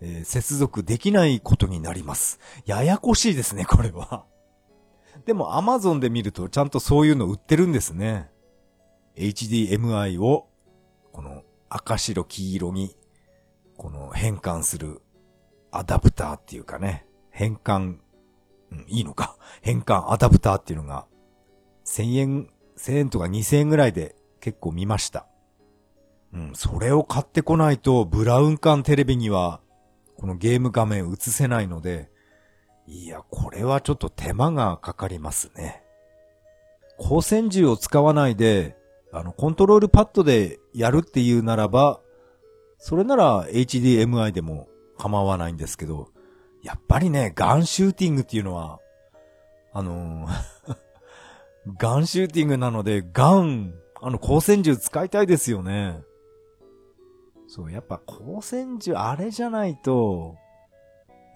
[0.00, 2.38] えー、接続できないことになります。
[2.66, 4.24] ややこしいですね、 これは。
[5.26, 8.30] でも Amazon で見るとちゃんとそういうの売ってるんですね。
[9.16, 10.48] HDMI を、
[11.12, 12.94] この赤白黄色に、
[13.76, 15.00] この変換する
[15.70, 17.98] アダプターっていうかね、変換、
[18.70, 19.36] うん、いいのか。
[19.62, 21.06] 変換アダプターっていうのが、
[21.88, 25.26] 1000円、1000円とか2000円ぐらいで結構見ました。
[26.32, 29.60] うん、それを買ってこないと、ブラウン管テレビには、
[30.18, 32.10] このゲーム画面映せないので、
[32.86, 35.82] いや、これはちょっと手間がかかりますね。
[36.98, 38.76] 光線銃を使わないで、
[39.12, 42.00] あの、コントロールパッドでやるっていうならば、
[42.78, 46.10] それなら HDMI でも構わないんですけど、
[46.62, 48.80] やっぱりね、ガンシューティングっていうのは、
[49.72, 50.87] あのー
[51.76, 56.00] ガンシューティングなので、ガン、あの、光線銃使いたいですよね。
[57.46, 60.36] そう、やっぱ光線銃あれじゃないと、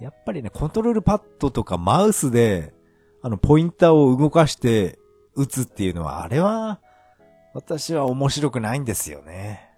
[0.00, 2.74] やっぱりね、コントロールパッドとかマウスで、
[3.22, 4.98] あの、ポインターを動かして
[5.36, 6.80] 撃つっていうのは、あれは、
[7.54, 9.68] 私は面白くないんですよね。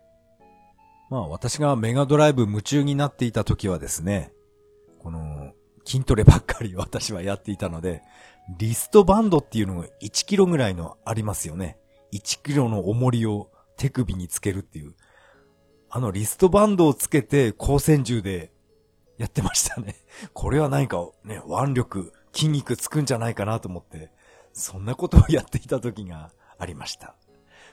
[1.10, 4.32] まあ私がメガドライブ夢中になっていた時はですね、
[5.84, 8.02] 筋トレばっかり私はやっていたので、
[8.58, 11.78] リストバンドっていうのが1キロぐらいのありますよね。
[12.12, 14.94] 1キロの重りを手首につけるっていう。
[15.90, 18.52] あのリストバンドをつけて光線銃で
[19.16, 19.96] やってましたね。
[20.32, 24.10] これは何かね、腕力、筋肉つくんじゃないかなと思って、
[24.52, 27.14] そんなことをやっていた時がありました。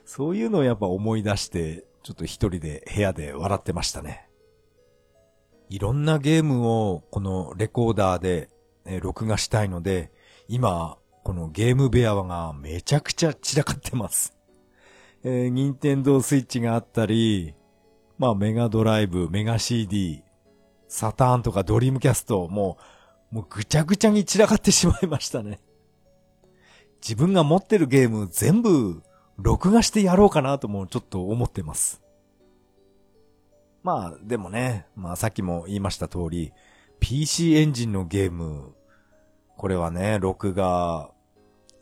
[0.05, 4.27] そういうのをやっぱ思い出して、ちょっと一人で部屋で笑ってましたね。
[5.71, 8.49] いろんなゲームをこのレコーダーで、
[8.83, 10.11] ね、録画したいので、
[10.49, 14.35] 今、このゲーム部屋がめちゃくちゃ散らかってます。
[15.23, 17.55] えー、ニンテンドースイッチがあったり、
[18.17, 20.25] まあメガドライブ、メガ CD、
[20.89, 22.77] サターンとかドリームキャスト、も
[23.31, 25.61] う、もうぐちゃぐちゃに散らかってしまいましたね。
[27.01, 29.01] 自分が持ってるゲーム全部
[29.37, 32.00] 録画してやろうかなともちょっと思ってます。
[33.83, 36.53] まあ、でもね、まあさっきも言いました通り、
[36.99, 38.75] PC エンジンのゲーム、
[39.57, 41.11] これはね、録画、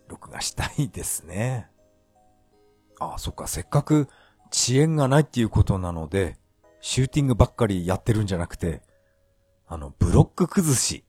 [0.08, 1.70] 録画したいですね。
[3.00, 4.08] ああ、そっか、せっかく
[4.52, 6.38] 遅延がないっていうことなので、
[6.82, 8.82] シューティングばっかりやってるんじゃなくて、
[9.68, 11.04] あの、ブロック崩し、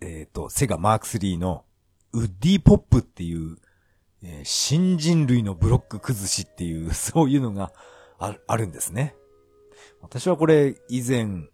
[0.00, 1.64] えっ、ー、と、セガマーク3の
[2.12, 3.58] ウッディポップっていう
[4.22, 7.72] えー、新人類のブロック崩しっていう、そういうのが
[8.18, 9.14] ああるんですね。
[10.00, 11.48] 私はこれ以前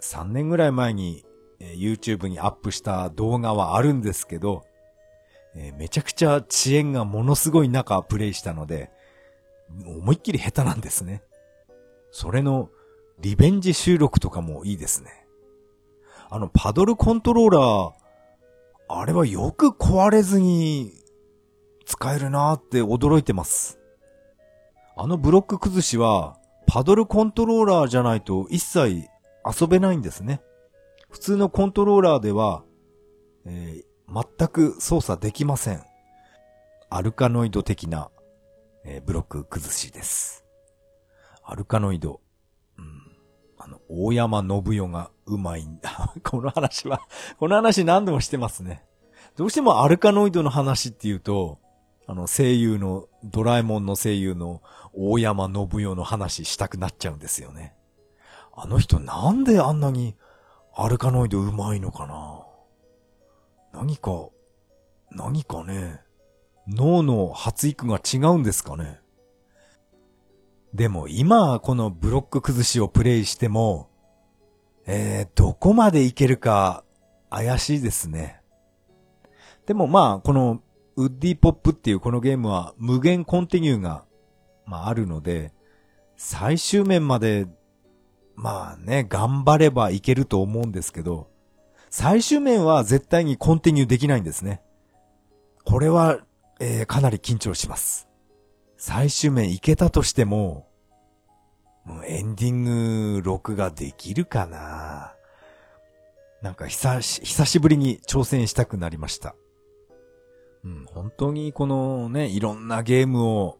[0.00, 1.24] 3年ぐらい前に、
[1.60, 4.64] YouTube にアップした動画はあるんですけど、
[5.54, 8.90] えー、めちゃくちゃ遅延がものすごい中プレイしたので、
[9.84, 11.22] 思いっきり下手なんですね。
[12.10, 12.70] それの
[13.20, 15.26] リベンジ収録とかもいいですね。
[16.30, 17.92] あのパドルコントローラー、
[18.88, 20.92] あれはよく壊れずに
[21.84, 23.78] 使えるなーって驚いてます。
[24.96, 26.39] あのブロック崩しは、
[26.72, 29.08] パドルコントローラーじゃないと一切
[29.44, 30.40] 遊べないんですね。
[31.10, 32.62] 普通のコントローラーでは、
[33.44, 35.82] えー、全く操作できません。
[36.88, 38.12] アルカノイド的な、
[38.84, 40.44] えー、ブロック崩しです。
[41.42, 42.20] アルカノイド。
[42.78, 42.84] うん。
[43.58, 46.14] あの、大山信代がうまいんだ。
[46.22, 47.00] この話は、
[47.40, 48.84] この話何度もしてますね。
[49.34, 51.58] どうしてもアルカノイドの話っていうと、
[52.06, 57.74] あの、声優の、ドラえもんの声優の大山信代の話したくなっちゃうんですよね。
[58.54, 60.16] あの人なんであんなに
[60.74, 62.46] アルカノイドうまいのかな？
[63.72, 64.28] 何か、
[65.10, 66.00] 何かね、
[66.68, 69.00] 脳の発育が違うんですかね？
[70.74, 73.88] でも今このブロック崩しをプレイしても、
[74.86, 76.84] えー、どこまでいけるか
[77.30, 78.40] 怪しいですね。
[79.66, 80.62] でもまあ、この
[80.96, 84.04] ウッディポップっていうこのゲームは無限コンティニューが、
[84.70, 85.52] まああるので、
[86.16, 87.48] 最終面まで、
[88.36, 91.28] まあね、頑張ればいけると思うんですけど、
[91.90, 94.62] 最終面は絶対にコンティニューできないんですね。
[95.64, 96.20] これは、
[96.60, 98.08] えー、かなり緊張します。
[98.76, 100.68] 最終面いけたとしても、
[101.84, 105.14] もうエンディング録画できるかな
[106.42, 109.34] なんか久し、久しぶりに挑戦したくなりました。
[110.62, 113.59] うん、本当にこのね、いろんなゲームを、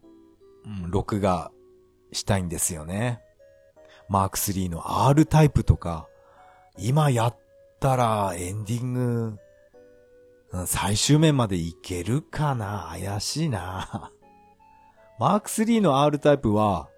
[0.65, 1.51] うん、録画
[2.13, 3.21] したいんですよね。
[4.09, 6.09] マーク3の R タイプとか、
[6.79, 7.39] 今やっ
[7.79, 9.39] たらエンディング、
[10.67, 12.89] 最終面までいけるかな？
[12.91, 14.11] 怪しいな。
[15.19, 16.89] マーク3の R タイプは、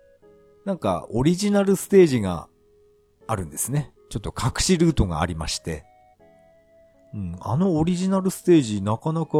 [0.64, 2.48] なんかオリジナルステージが
[3.26, 3.92] あるんですね。
[4.08, 5.84] ちょっと隠しルートがありまして。
[7.14, 9.38] うん、あのオリジナルステージなかなか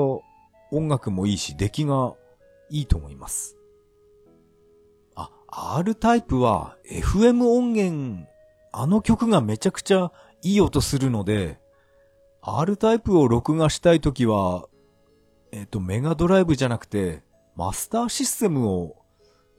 [0.73, 2.15] 音楽もいいし出来が
[2.69, 3.57] いいと思います。
[5.55, 8.27] R タイプは FM 音源、
[8.73, 10.11] あの曲がめちゃくちゃ
[10.41, 11.61] いい音するので、
[12.41, 14.67] R タイプを録画したいときは、
[15.53, 17.23] えっ、ー、と、メガドライブじゃなくて、
[17.55, 18.97] マスターシステムを、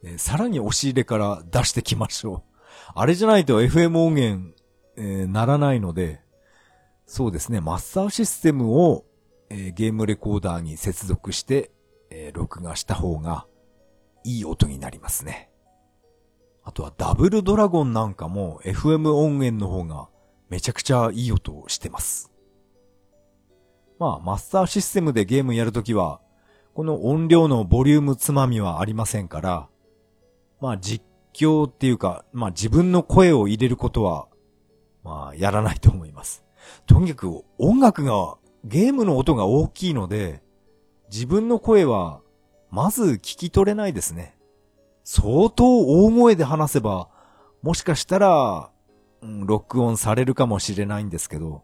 [0.03, 2.59] えー、さらに押し入れから出してきましょう。
[2.95, 4.55] あれじゃないと FM 音源、
[4.97, 6.21] えー、ならないので、
[7.05, 9.05] そうですね、マスターシステムを、
[9.51, 11.69] え、ゲームレコーダーに接続して、
[12.09, 13.45] え、録画した方が
[14.23, 15.52] いい音になりますね。
[16.63, 20.07] あとはダブルドラゴンなんかも FM 音源の方が
[20.49, 22.31] めちゃくちゃいい音をしてます。
[23.99, 26.19] まあ、マスターシステムでゲームやるときは、
[26.73, 29.67] この音量のボリュームつまみはありませんから、
[30.59, 34.27] まあ実況っていうか、まあ自分の声を入れることは、
[35.03, 36.43] まあやらないと思います。
[36.85, 40.41] とにかく音楽が、ゲームの音が大きいので、
[41.11, 42.21] 自分の声は、
[42.71, 44.35] まず聞き取れないですね。
[45.03, 45.65] 相当
[46.05, 47.09] 大声で話せば、
[47.61, 48.69] もしかしたら、
[49.21, 51.63] うん、録音されるかもしれないんですけど、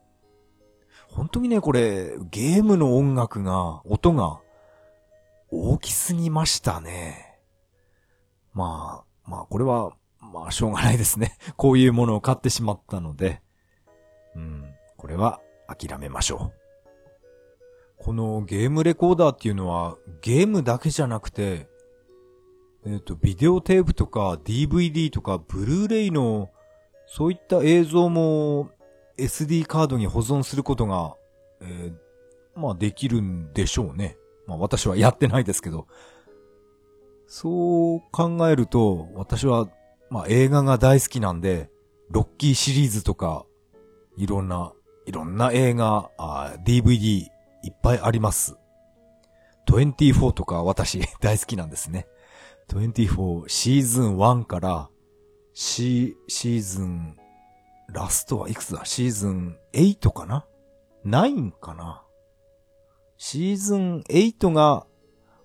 [1.08, 4.40] 本当にね、これ、ゲームの音楽が、音が、
[5.52, 7.40] 大きすぎましたね。
[8.54, 11.38] まあ、まあこれは、まあしょうがないですね。
[11.56, 13.42] こういうものを買ってしまったので、
[14.36, 16.52] うん、これは諦めましょ
[17.98, 18.04] う。
[18.04, 21.69] このゲームレコーダーっていうのはゲームだけじゃなくて、
[22.86, 26.50] えっ、ー、と、ビデオテープとか DVD とかブルーレイの
[27.08, 28.70] そういった映像も
[29.18, 31.16] SD カードに保存することが、
[31.62, 34.18] えー、まあできるんでしょうね。
[34.48, 35.88] まあ私はやってないですけど、
[37.28, 39.68] そう考えると、私は、
[40.10, 41.70] まあ映画が大好きなんで、
[42.10, 43.46] ロッキーシリーズとか、
[44.18, 44.74] いろんな、
[45.06, 46.10] いろんな映画、
[46.66, 48.56] DVD いっぱいあります。
[49.68, 52.08] 24とか私 大好きなんですね。
[52.70, 54.90] 24シーズン1から
[55.54, 57.18] シシーズン、
[57.92, 58.86] ラストはいくつだ？
[58.86, 60.46] シーズン8かな
[61.04, 62.04] ?9 かな？
[63.18, 64.86] シーズン8が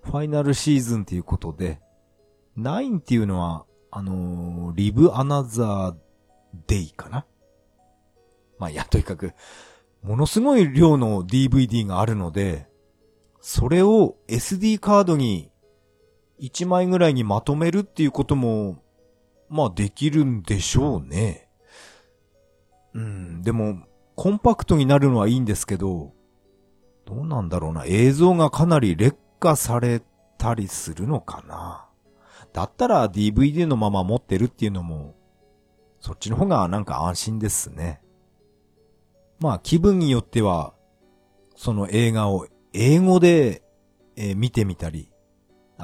[0.03, 1.81] ファイナルシーズンっていうことで、
[2.57, 5.95] 9っていうのは、あのー、リブアナザー
[6.67, 7.25] デイかな？
[8.59, 9.33] まあ、や、とにかく、
[10.03, 12.67] ものすごい量の DVD があるので、
[13.41, 15.49] それを SD カードに
[16.41, 18.83] 1枚ぐらいにまとめるっていうことも、
[19.49, 21.49] まあできるんでしょうね。
[22.93, 23.79] うん、でも、
[24.15, 26.13] コンパクトになるのはいいんですけど、
[27.05, 27.85] どうなんだろうな。
[27.85, 30.01] 映像がかなり劣化され
[30.37, 31.87] たりするのかな。
[32.53, 35.15] だったら DVD のまま持ってるっていうのも、
[35.99, 38.01] そっちの方がなんか安心ですね。
[39.39, 40.73] まあ気分によっては、
[41.55, 43.63] その映画を英語で、
[44.15, 45.11] えー、見てみたり、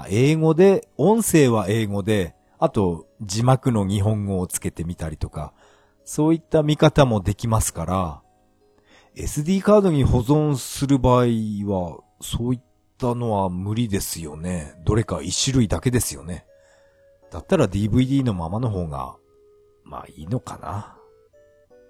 [0.10, 5.54] 英語で、音声は英語で、あと字幕の日本語をつけてみたりとか、
[6.04, 8.22] そういった見方もできますから、
[9.16, 12.62] SD カードに保存する場合は、そういっ
[12.98, 14.76] たのは無理ですよね。
[14.86, 16.46] どれか一種類だけですよね。
[17.32, 19.18] だったら DVD のままの方が、
[19.84, 20.98] まあいいのかな。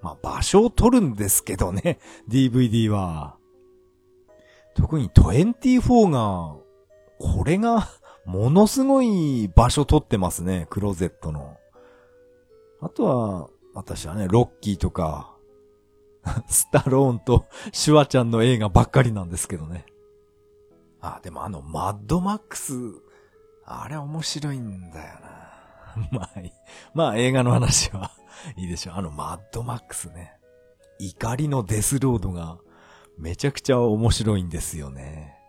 [0.02, 2.00] まあ場所を取るんですけどね、
[2.30, 3.38] DVD は。
[4.74, 6.61] 特に24が、
[7.22, 7.88] これが、
[8.26, 11.58] ものすごい場所取ってますね、クローゼットの。
[12.82, 15.36] あとは、私はね、ロッキーとか、
[16.48, 19.86] スタローンとシュワちゃんの映画ばっかりなんですけどね。
[21.00, 22.74] あ、でもあの、マッドマックス、
[23.66, 25.32] あれ面白いんだよな。
[26.12, 26.30] まあ、
[26.94, 28.12] まあ映画の話は
[28.56, 28.96] いいでしょう。
[28.96, 30.38] あの、マッドマックスね。
[31.00, 32.60] 怒りのデスロードが
[33.18, 35.41] めちゃくちゃ面白いんですよね。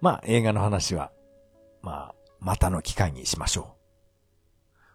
[0.00, 1.12] ま、まあ映画の話は、
[1.82, 3.78] まあ、またの機会にしましょう。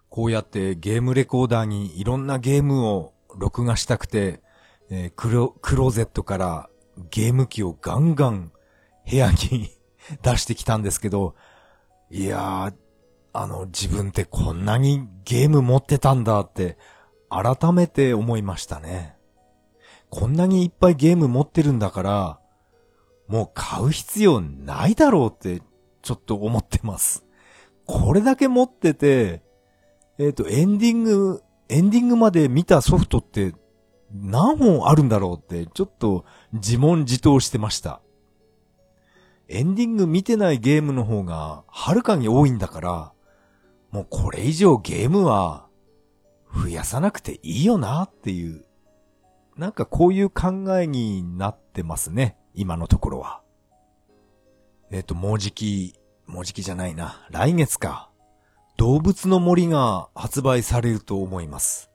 [0.10, 4.42] こうやってゲームレコーダーにいろんなゲームを録画したくて、
[4.90, 6.70] えー、クロ、クローゼットから
[7.10, 8.52] ゲーム機をガンガン
[9.10, 9.72] 部屋に
[10.22, 11.36] 出してきたんですけど、
[12.12, 12.74] いやー、
[13.34, 16.78] あの、自分ってこんなにゲーム持ってたんだって、
[17.30, 19.16] 改めて思いましたね。
[20.12, 22.40] こんなにいっぱいゲーム持ってるんだから、
[23.28, 25.62] もう買う必要ないだろうって、
[26.02, 27.26] ちょっと思ってます。
[27.86, 29.42] これだけ持ってて、
[30.18, 33.54] えっ、ー、と、エンディング、エンディングまで見たソフトって
[34.14, 38.02] 何本あるんだろうって、ちょっと自問自答してました。
[39.48, 43.14] エンディング見てないゲームの方がはるかに多いんだから、
[43.92, 45.68] もうこれ以上ゲームは
[46.54, 48.66] 増やさなくていいよなっていう、
[49.58, 53.42] なんかこういう考えになってますね、今のところは。
[54.92, 55.96] えっ、と、もうじき、
[56.26, 58.10] もうじきじゃないな、来月か。
[58.78, 61.90] 動物の森が発売されると思います。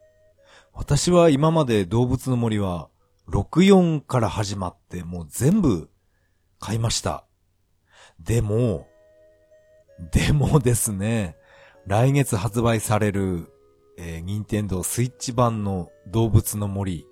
[0.72, 2.88] 私は今まで動物の森は
[3.28, 5.90] 64から始まってもう全部
[6.60, 7.24] 買いました。
[8.20, 8.86] でも、
[10.12, 11.36] でもですね、
[11.86, 13.52] 来月発売される、
[13.96, 17.06] えー、任天堂スイッチ版の動物の森。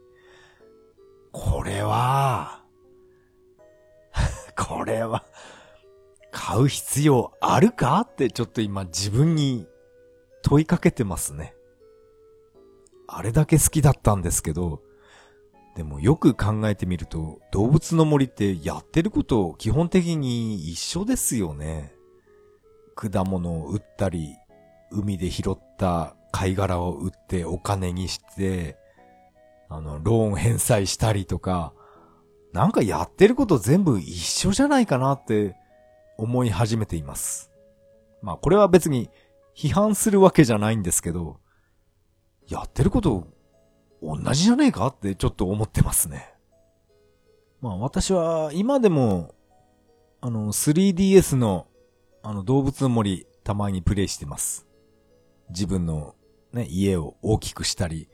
[1.33, 2.63] これは、
[4.57, 5.25] これは、
[6.33, 9.67] 買う必要あるかってちょっと今自分に
[10.43, 11.55] 問いかけてますね。
[13.09, 14.83] あれだけ好きだったんですけど、
[15.77, 21.93] でもよく考えてみると、動物の森ってやってること基本的に一緒ですよね。
[22.95, 24.35] 果物を売ったり、
[24.91, 28.77] 海で拾った貝殻を売ってお金にして、
[29.69, 31.75] あの、ローン返済したりとか、
[32.57, 35.57] なんかやってること全部一緒じゃないかなって
[36.17, 37.51] 思い始めています。
[38.23, 39.11] まあこれは別に
[39.55, 41.39] 批判するわけじゃないんですけど、
[42.49, 43.27] やってること
[44.03, 46.33] 同じじゃねえかってちょっと思ってますね。
[47.61, 49.35] まあ私は今でも
[50.23, 51.67] あの 3DS の
[52.23, 54.67] あの動物の森たまにプレイしてます。
[55.51, 56.15] 自分の
[56.55, 58.09] ね、家を大きくしたり、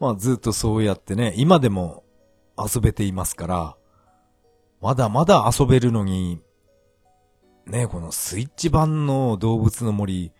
[0.00, 2.07] まあずっとそうやってね、今でも
[2.58, 3.76] 遊べていますから、
[4.80, 6.40] まだまだ遊べるのに、
[7.66, 10.32] ね、このスイッチ版の動物の森、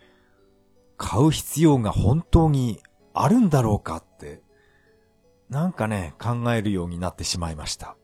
[0.97, 2.81] 買う必要が本当に
[3.15, 4.43] あるんだろうかって、
[5.51, 7.97] なんかね、考えるようになってしまいました。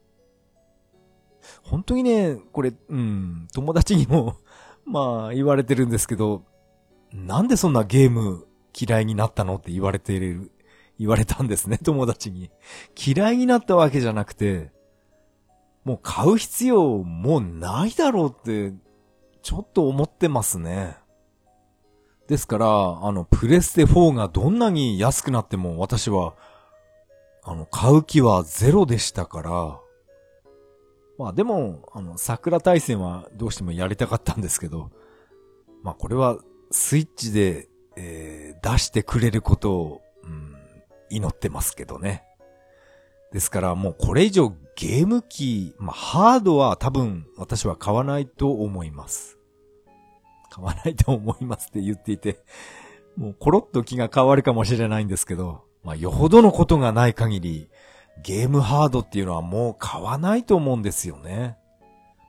[1.62, 4.36] 本当にね、これ、うん、友達にも
[4.86, 6.44] まあ言われてるんですけど、
[7.12, 8.46] なんでそんなゲーム
[8.78, 10.50] 嫌いになったのって言われている、
[10.98, 12.50] 言われたんですね、 友達に。
[12.96, 14.72] 嫌いになったわけじゃなくて、
[15.84, 18.74] もう買う必要もうないだろうって、
[19.42, 20.96] ちょっと思ってますね。
[22.26, 22.66] ですから、
[23.02, 26.34] あの、プレステ4がどんなに安くなっても私は、
[27.42, 29.80] あの、買う気はゼロでしたから、
[31.18, 34.90] まあでも、あの、桜大戦はどうしてもやりたかったんですけど、
[35.82, 36.38] まあこれは
[36.70, 40.00] スイッチで、えー、出してくれることを、
[41.14, 42.24] 祈ってますけどね。
[43.32, 49.38] ですからもうこれ以上ゲーム機、まあ、ハードは多分私は買わないと思います。
[50.50, 52.38] 買わないと思いますって言っていて、
[53.16, 57.70] もうコロッと気が変わるかもしれないんですけど、まあ、よほどのことがない限り、
[58.22, 61.56] ゲームハードっていうのはもう買わないと思うんですよね。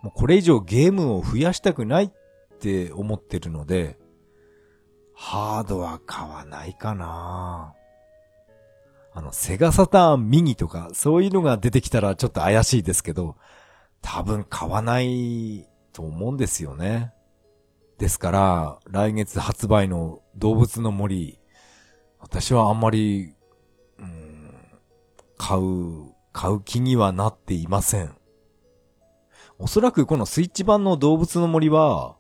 [0.01, 3.99] もうこれ以上ゲームを増やしたくないって思ってるので、
[5.13, 7.74] ハードは買わないかな
[9.15, 13.37] あの、セガサターンミニとか、そういうのが出てきたらちょっと怪しいですけど、
[14.01, 17.13] 多分買わないと思うんですよね。
[17.97, 21.39] ですから、来月発売の動物の森、
[22.19, 23.33] 私はあんまり、
[23.99, 24.53] うん、
[25.37, 28.17] 買う、買う気にはなっていません。
[29.57, 32.17] おそらくこのスイッチ版の動物の森は、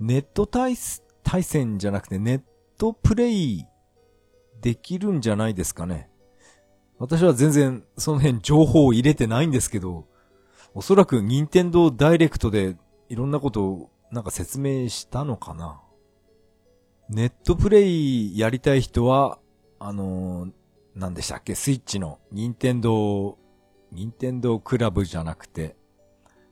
[0.00, 0.74] ネット対
[1.22, 2.42] 対戦じゃなくてネッ
[2.78, 3.64] トプレイ
[4.60, 6.10] できるんじゃないですかね。
[6.98, 10.06] 私は全然その辺情報を入れてないんですけど、
[10.74, 12.76] おそらく任天堂ダイレクトで
[13.08, 15.80] いろんなことをなんか説明したのかな。
[17.08, 19.38] ネットプレイやりたい人は、
[19.78, 20.52] あのー、
[20.94, 23.38] 何でしたっけスイッチの任天堂、
[23.92, 25.76] 任天堂クラブじゃなくて、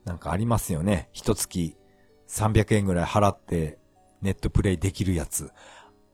[0.05, 1.09] なんかありますよね。
[1.11, 1.75] 一月
[2.29, 3.79] 300円ぐらい払って
[4.21, 5.51] ネットプレイできるやつ。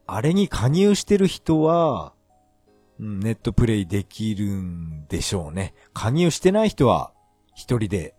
[0.08, 2.14] あれに加入してる人は、
[3.02, 5.74] ネットプレイできるんでしょうね。
[5.92, 7.12] 加入してない人は、
[7.56, 8.16] 一人で、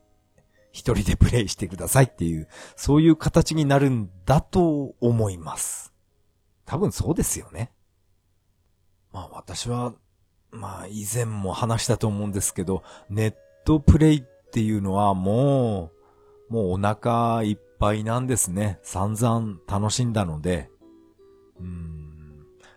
[0.72, 5.92] 一人でプレイしてくださいっていう、そういう形になるんだと思います。
[6.64, 7.70] 多分そうですよね。
[9.12, 9.94] まあ私は、
[10.50, 15.92] まあ以前も話したと思うんですけど、ネットプレイっていうのはも
[16.50, 18.80] う、もうお腹いっぱいなんですね。
[18.82, 20.70] 散々楽しんだので。
[21.60, 22.01] うん。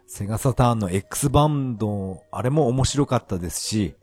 [0.08, 3.96] セガサターンの X バンド、あれも面白かったですし、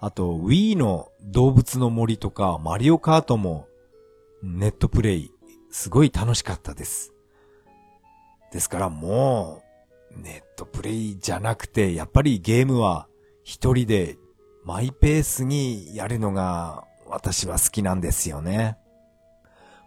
[0.00, 3.66] あと Wii の動物の森とかマリオカートも
[4.42, 5.32] ネットプレイ、
[5.70, 7.12] すごい楽しかったです。
[8.52, 9.62] ですからも
[10.16, 13.08] う、ネットプレイじゃなくて、やっぱりゲームは
[13.42, 14.16] 一人で
[14.64, 18.76] マイペースにやるのが私は好きなんですよね。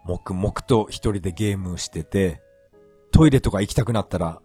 [0.04, 2.42] 黙々と一人でゲームしてて、
[3.12, 4.42] トイレとか行きたくなったら、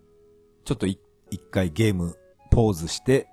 [0.63, 0.99] ちょっと一
[1.29, 2.17] 一回ゲーム
[2.51, 3.27] ポーズして、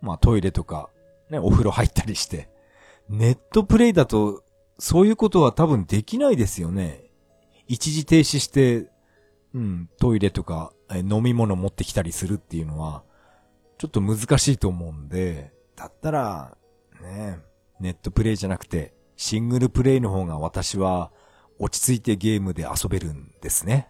[0.00, 0.90] まあトイレとか、
[1.30, 2.48] ね、お風呂入ったりして、
[3.08, 4.42] ネットプレイだと、
[4.78, 7.04] そういうことは多分できないですよね。
[7.68, 8.90] 一時停止して、
[9.54, 13.04] うん、トイレとか、飲み物持ってきたりするっていうのは、
[13.78, 16.56] ちょっと難しいと思うんで、だったら、
[17.02, 17.38] ね、
[17.80, 21.12] ネットプレイじゃなくて、シングルプレイの方が私は
[21.58, 23.88] 落ち着いてゲームで遊べるんですね。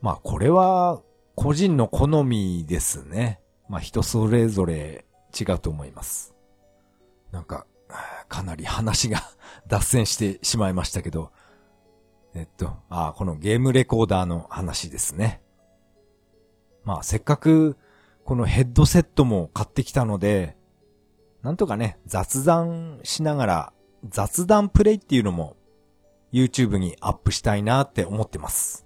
[0.00, 1.02] まあこれは
[1.36, 3.40] 個人の好みですね。
[3.68, 5.04] まあ人それぞれ
[5.38, 6.34] 違うと思います。
[7.30, 7.66] なんか、
[8.28, 9.22] かなり話が
[9.68, 11.30] 脱線してしまいましたけど、
[12.34, 15.42] えっと、あこのゲームレコーダーの話ですね。
[16.84, 17.76] まあ、せっかく、
[18.24, 20.56] このヘッドセットも買ってきたので、
[21.42, 23.72] なんとかね、雑談しながら、
[24.08, 25.56] 雑談プレイっていうのも、
[26.32, 28.85] YouTube にアップしたいなって思ってます。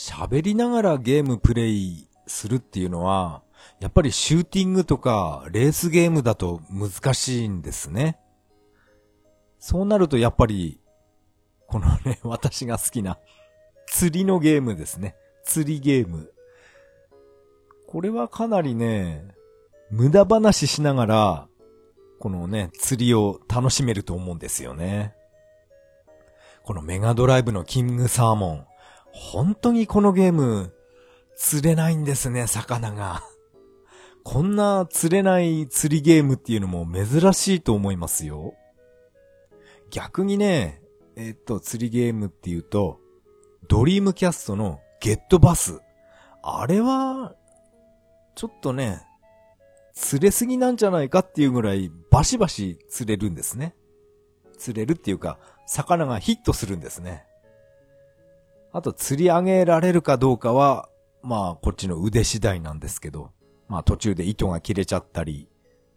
[0.00, 3.42] 喋りながらゲームプレイするっていうのは、
[3.80, 8.18] やっぱりシューティングとかレースゲームだと難しいんですね。
[9.58, 10.80] そうなるとやっぱり
[11.66, 13.18] このね、 私が好きな
[13.86, 15.16] 釣りのゲームですね。
[15.44, 16.32] 釣りゲーム。
[17.86, 19.28] これはかなりね、
[19.90, 21.48] 無駄話しながら、
[22.18, 25.14] このね、釣りを楽しめると思うんですよね。
[26.62, 28.69] このメガドライブのキングサーモン。
[29.12, 30.72] 本当にこのゲーム、
[31.36, 33.22] 釣れないんですね、魚が。
[34.22, 38.54] こんな釣れない釣りゲームっていうのも珍しいと思いますよ。
[39.90, 40.82] 逆にね、
[41.16, 43.00] えっと、釣りゲームっていうと、
[43.68, 45.80] ドリームキャストのゲットバス。
[46.42, 47.34] あれは、
[48.34, 49.02] ちょっとね、
[49.94, 53.74] 釣れすぎなんじゃないかっていうぐらいバシバシ釣れるんですね。
[54.58, 57.24] 釣れるっていうか、魚がヒットするんですね。
[58.72, 60.88] あと釣り上げられるかどうかは、
[61.22, 63.30] まあこっちの腕次第なんですけど、
[63.68, 65.48] まあ途中で糸が切れちゃったり、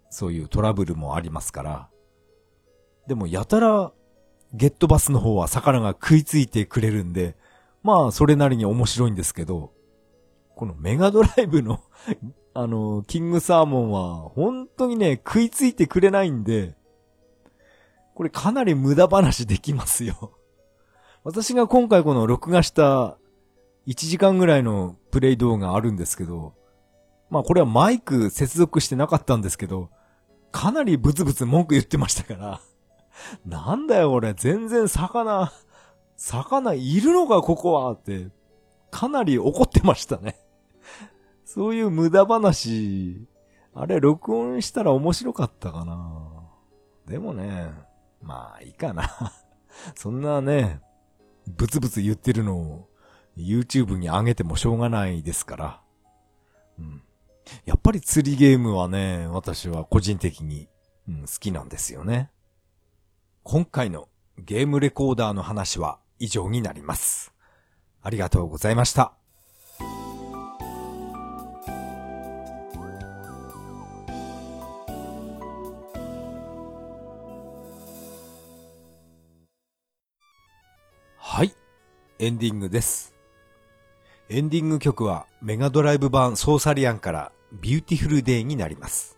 [0.10, 1.90] そういうトラブルもありますから。
[3.08, 3.92] でもやたら
[4.54, 7.36] ゲットバスの方は魚が食いついてくれるんで、
[7.82, 9.74] まあ、それなりに面白いんですけど、
[10.56, 11.82] このメガドライブの
[12.54, 16.76] あの、キングサーモンは、本当にね、食いついてくれないんで、
[18.14, 20.38] これかなり無駄話できますよ
[21.24, 23.18] 私が今回この録画した
[23.88, 26.54] 1時間ぐらいのプレイ動画あるんですけど、
[27.30, 29.90] まあこれはマイク接続してなかったんですけど、
[30.52, 32.62] かなりブツブツ文句言ってましたから
[33.46, 35.54] なんだよ俺、全然魚、
[36.18, 38.28] 魚いるのかここはって、
[38.92, 40.38] かなり怒ってましたね。
[41.46, 43.28] そういう無駄話、
[43.74, 46.32] あれ録音したら面白かったかな。
[47.08, 47.72] でもね、
[48.22, 49.10] まあいいかな。
[49.96, 50.82] そんなね、
[51.48, 52.90] ブツブツ言ってるのを
[53.38, 55.82] YouTube に上げてもしょうがないですから。
[56.80, 57.02] うん。
[57.66, 60.68] やっぱり釣りゲームはね、私は個人的に、
[61.08, 62.30] うん、好きなんですよね。
[63.44, 67.34] 今回のゲームレコーダーの話は以上になります。
[68.02, 69.14] ありがとうございました。
[81.34, 81.56] はい。
[82.20, 83.16] エンディングです。
[84.30, 89.18] エンディング曲はメガドライブ版ソーサリアンからビューティフルデイになります。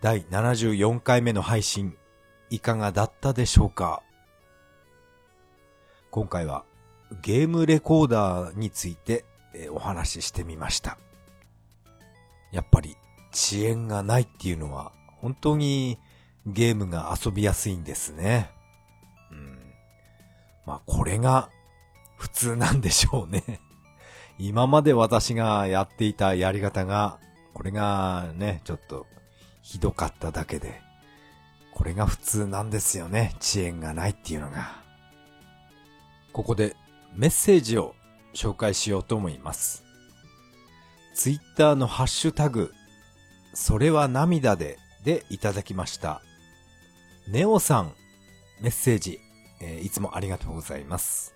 [0.00, 1.96] 第74回目の配信、
[2.48, 4.04] いかがだったでしょうか？
[6.12, 6.64] 今回は
[7.22, 9.24] ゲームレコーダーについて
[9.72, 10.96] お話ししてみました。
[12.52, 12.94] やっぱり
[13.34, 15.98] 遅延がないっていうのは本当に
[16.46, 18.52] ゲームが遊びやすいんですね。
[20.68, 21.48] まあこれが
[22.18, 23.42] 普通なんでしょうね。
[24.38, 27.18] 今まで私がやっていたやり方が、
[27.54, 29.06] これがね、ちょっと
[29.62, 30.82] ひどかっただけで、
[31.72, 33.34] これが普通なんですよね。
[33.40, 34.82] 遅延がないっていうのが。
[36.34, 36.76] ここで
[37.14, 37.94] メッセージを
[38.34, 39.84] 紹介しようと思います。
[41.14, 42.74] ツイッターのハッシュタグ、
[43.54, 46.20] それは涙ででいただきました。
[47.26, 47.94] ネオさん、
[48.60, 49.18] メッセージ、
[49.60, 51.34] えー、いつもありがとうございます。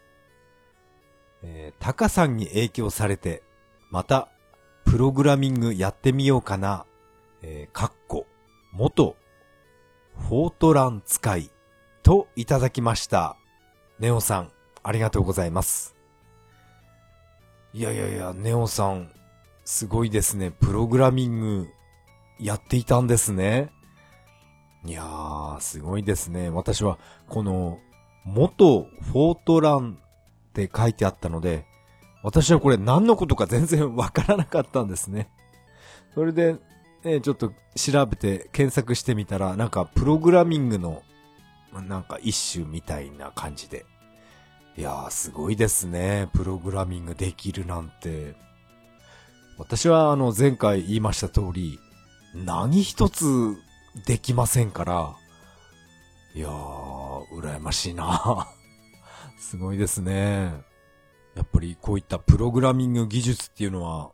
[1.43, 3.43] えー、タカさんに影響されて、
[3.91, 4.29] また、
[4.85, 6.87] プログラミングやってみようかな、
[7.43, 8.27] えー、かっこ、
[8.73, 9.17] 元、
[10.29, 11.51] フォートラン使い、
[12.03, 13.37] といただきました。
[13.99, 14.53] ネオさん、
[14.83, 15.95] ありがとうございます。
[17.73, 19.11] いやいやいや、ネオさん、
[19.65, 20.51] すごいですね。
[20.51, 21.69] プログラミング、
[22.39, 23.71] やっていたんですね。
[24.85, 26.51] いやー、すごいですね。
[26.51, 26.99] 私は、
[27.29, 27.79] この、
[28.25, 29.99] 元フォートラン
[30.51, 31.67] って書いてあったので、
[32.23, 35.29] 私はこれ何のことか全然わからなかったんですね。
[36.15, 36.57] それで、
[37.05, 41.03] ね、ちょっと調べて検索してみたら、なんかプログラミングの、
[41.73, 43.87] なんか一種みたいな感じで。
[44.77, 46.29] いやー、すごいですね。
[46.33, 48.35] プログラミングできるなんて。
[49.59, 51.79] 私はあの前回言いました通り、
[52.35, 53.57] 何一つ
[54.07, 55.15] できませんから、
[56.35, 58.49] いやー、羨ましいな
[59.39, 60.65] すごいですね。
[61.35, 64.13] やっぱりこういったプログラミング技術っていうのは、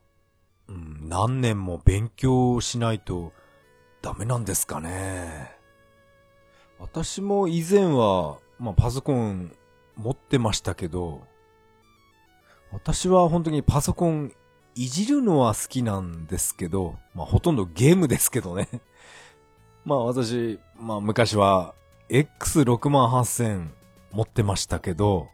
[0.69, 3.33] うん、何年も勉強しないと
[4.03, 5.57] ダメなんですかね。
[6.79, 9.55] 私も以前は、まあ、パソコン
[9.97, 11.27] 持ってましたけど、
[12.71, 14.33] 私は本当にパソコン
[14.75, 18.69] いじるのは好きなんですけど、まあほとんどゲームですけどね。
[19.85, 21.75] まあ私、まあ昔は
[22.11, 23.69] X68000
[24.13, 25.29] 持ってましたけど、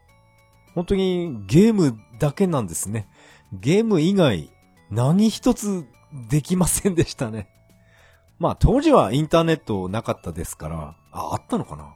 [0.75, 3.09] 本当にゲームだけなんですね。
[3.53, 4.51] ゲーム以外
[4.91, 5.87] 何一つ
[6.29, 7.49] できませんでしたね。
[8.39, 11.95] まあ当時はインターネットなかったですから、あ、あったのかな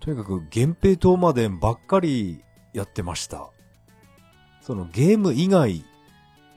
[0.00, 3.50] とにかく源平島までばっかりやってました。
[4.60, 5.84] そのゲーム以外、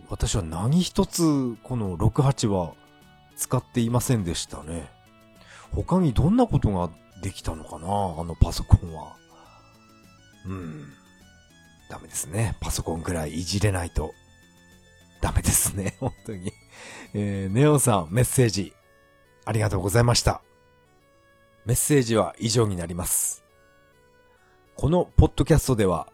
[0.09, 2.73] 私は何一つこの68は
[3.35, 4.94] 使っていませんでしたね。
[5.75, 6.89] 他にどんなことが
[7.21, 7.87] できたのかな？
[7.87, 9.15] あのパソコンは。
[10.45, 10.93] うん。
[11.89, 12.55] ダメですね。
[12.61, 14.13] パソコンぐらいいじれないと。
[15.21, 15.95] ダメですね。
[15.99, 16.51] 本当に。
[17.13, 18.73] えー、ネオさん、メッセージ、
[19.45, 20.41] ありがとうございました。
[21.65, 23.43] メッセージは以上になります。
[24.75, 26.11] このポッドキャストでは、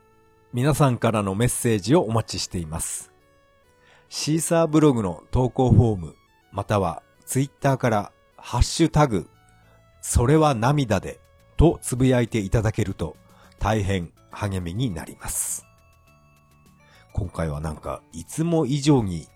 [0.53, 3.11] 皆さんからのメッセージをお待ちしています。
[4.09, 6.15] シーサーブログの投稿フォーム、
[6.51, 9.29] またはツイッターからハッシュタグ、
[10.01, 11.19] それは涙で
[11.57, 13.15] とつぶやいていただけると
[13.59, 15.65] 大変励みになります。
[17.13, 19.27] 今回はなんかいつも以上に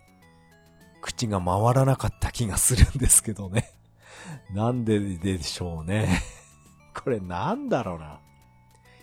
[1.02, 3.72] 口が回らなかった気がするんですけどね。
[4.54, 6.24] なんででしょうね。
[6.96, 8.20] これなんだろうな。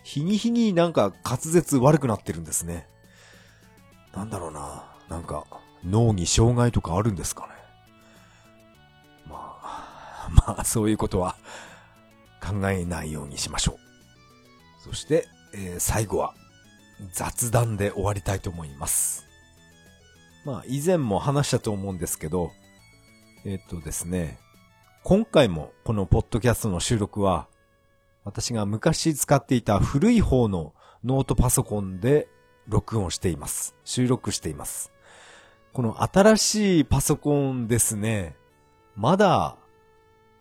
[0.02, 2.88] 日に日になんか滑舌悪くなってるんですね。
[4.12, 4.84] なんだろうな。
[5.08, 5.44] なんか
[5.84, 7.51] 脳に障害とかあるんですかね。
[10.32, 11.36] まあ、そういうことは
[12.42, 13.78] 考えないようにしましょう。
[14.90, 16.34] そして、えー、最後は
[17.12, 19.26] 雑談で終わりたいと思います。
[20.44, 22.50] まあ、以前も話したと思うんですけど、
[23.44, 24.38] えっ、とですね、
[25.04, 27.48] 今回もこのポッドキャストの収録は、
[28.24, 30.74] 私が昔使っていた古い方の
[31.04, 32.28] ノートパソコンで
[32.68, 33.74] 録音しています。
[33.84, 34.92] 収録しています。
[35.72, 38.36] この新しいパソコンですね、
[38.96, 39.56] まだ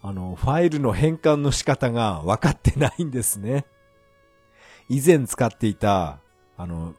[0.02, 3.66] あの、ファイルの変換の仕方が分かってないんですね。
[4.90, 6.20] 以前使っていた、
[6.58, 6.96] あの、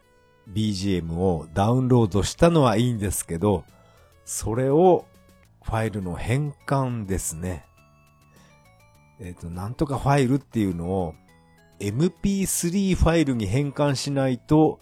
[0.53, 3.65] BGM をダウンロードしたのはいいんですけど、
[4.25, 5.07] それを
[5.65, 7.67] ファイルの変換ですね。
[9.21, 11.15] えっ、ー、と、なんとかファイルっていうのを
[11.81, 14.81] MP3 ファイルに変換しないと、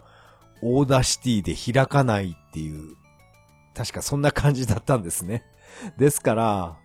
[0.62, 2.97] Audacity で開かないっていう、
[3.75, 5.45] 確かそんな感じだったんですね。
[5.97, 6.77] ですから、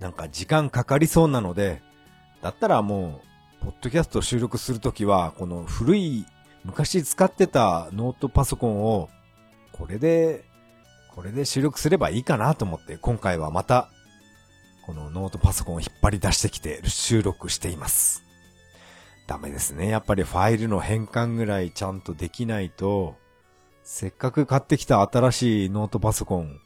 [0.00, 1.82] なんか時間かかりそうなので、
[2.42, 3.20] だったらも
[3.62, 6.26] う、ポッドキャスト収録するときは、この古い、
[6.64, 9.08] 昔使ってたノートパソコンを、
[9.72, 10.44] これで、
[11.14, 13.88] これで収録すればいいかなと思って、今回はまた、
[14.84, 18.22] このノートパソコンを引っ張り出してきて収録しています。
[19.26, 19.88] ダメですね。
[19.88, 23.16] やっぱりファイルの変換ぐらいちゃんとできないと、
[23.82, 26.58] せっかく買ってきた新しいノートパソコン、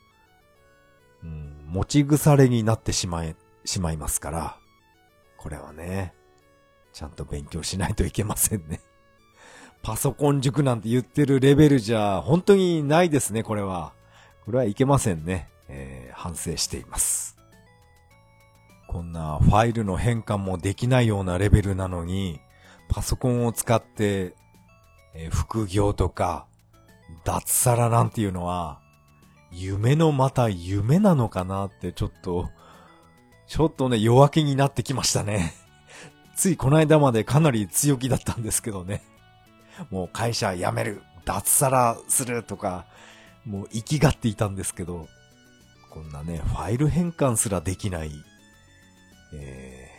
[1.22, 4.56] うん、持ち腐れになってしまい、しまいますから、
[5.36, 6.14] これはね、
[6.94, 8.80] ちゃんと勉強しないといけませんね。
[9.82, 13.92] パソコン塾なんて言ってるレベルじゃ、本当にないですね、これは。
[14.46, 15.50] これはいけませんね。
[15.68, 17.36] えー、反省しています。
[18.88, 22.40] こんなファイルの変換もできないようなレベルなのに、
[22.88, 24.34] パソコンを使って、
[25.14, 26.46] えー、副業とか、
[27.24, 28.80] 脱サラなんていうのは、
[29.50, 32.48] 夢のまた夢なのかなってちょっと、
[33.46, 35.54] ちょっとね、弱気になってきましたね。
[36.36, 39.02] ついこの間までかなり強気だったんですけどね。
[39.90, 42.86] もう会社辞める、脱サラするとか、
[43.44, 45.08] もう生きがっていたんですけど、
[45.90, 48.12] こんなね、ファイル変換すらできない、
[49.34, 49.98] えー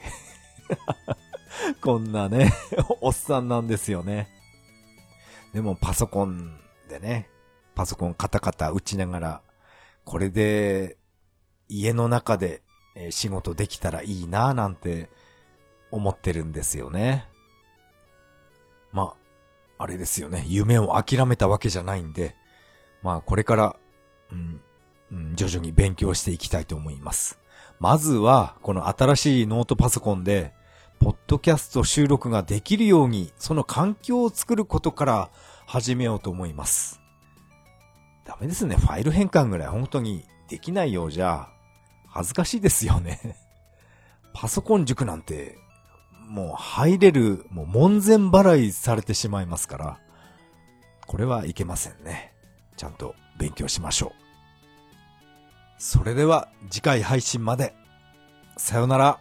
[1.81, 2.53] こんなね、
[3.01, 4.29] おっさんなんですよね。
[5.53, 7.27] でもパソコンでね、
[7.80, 9.41] パソコンカタカタ打ちながら、
[10.03, 10.97] これで
[11.69, 12.61] 家の中で
[13.09, 15.09] 仕事できたらいいなぁなんて
[15.89, 17.25] 思ってるんですよね。
[18.91, 19.13] ま
[19.77, 20.43] あ、あれですよね。
[20.49, 22.36] 夢を諦めたわけじゃないんで、
[23.01, 23.77] まあこれから、
[24.30, 24.61] うん、
[25.13, 27.39] うん、徐々に勉強していきたいと思います。
[27.80, 30.53] まずは、この新しいノートパソコンで、
[30.99, 35.30] ポッドキャスト収録ができるように、その環境を作ることから
[35.65, 36.98] 始めようと思います。
[38.26, 38.76] ダメですね。
[38.76, 41.49] ファイル変換ぐらい本当にできないようじゃ、
[42.07, 43.38] 恥ずかしいですよね。
[44.34, 45.57] パソコン塾なんて、
[46.28, 49.99] もう入れる、もう門前払いされてしまいますから、
[51.07, 52.34] これはいけませんね。
[52.78, 54.11] ちゃんと勉強しましょう。
[55.80, 57.74] それでは次回配信まで。
[58.57, 59.20] さよなら。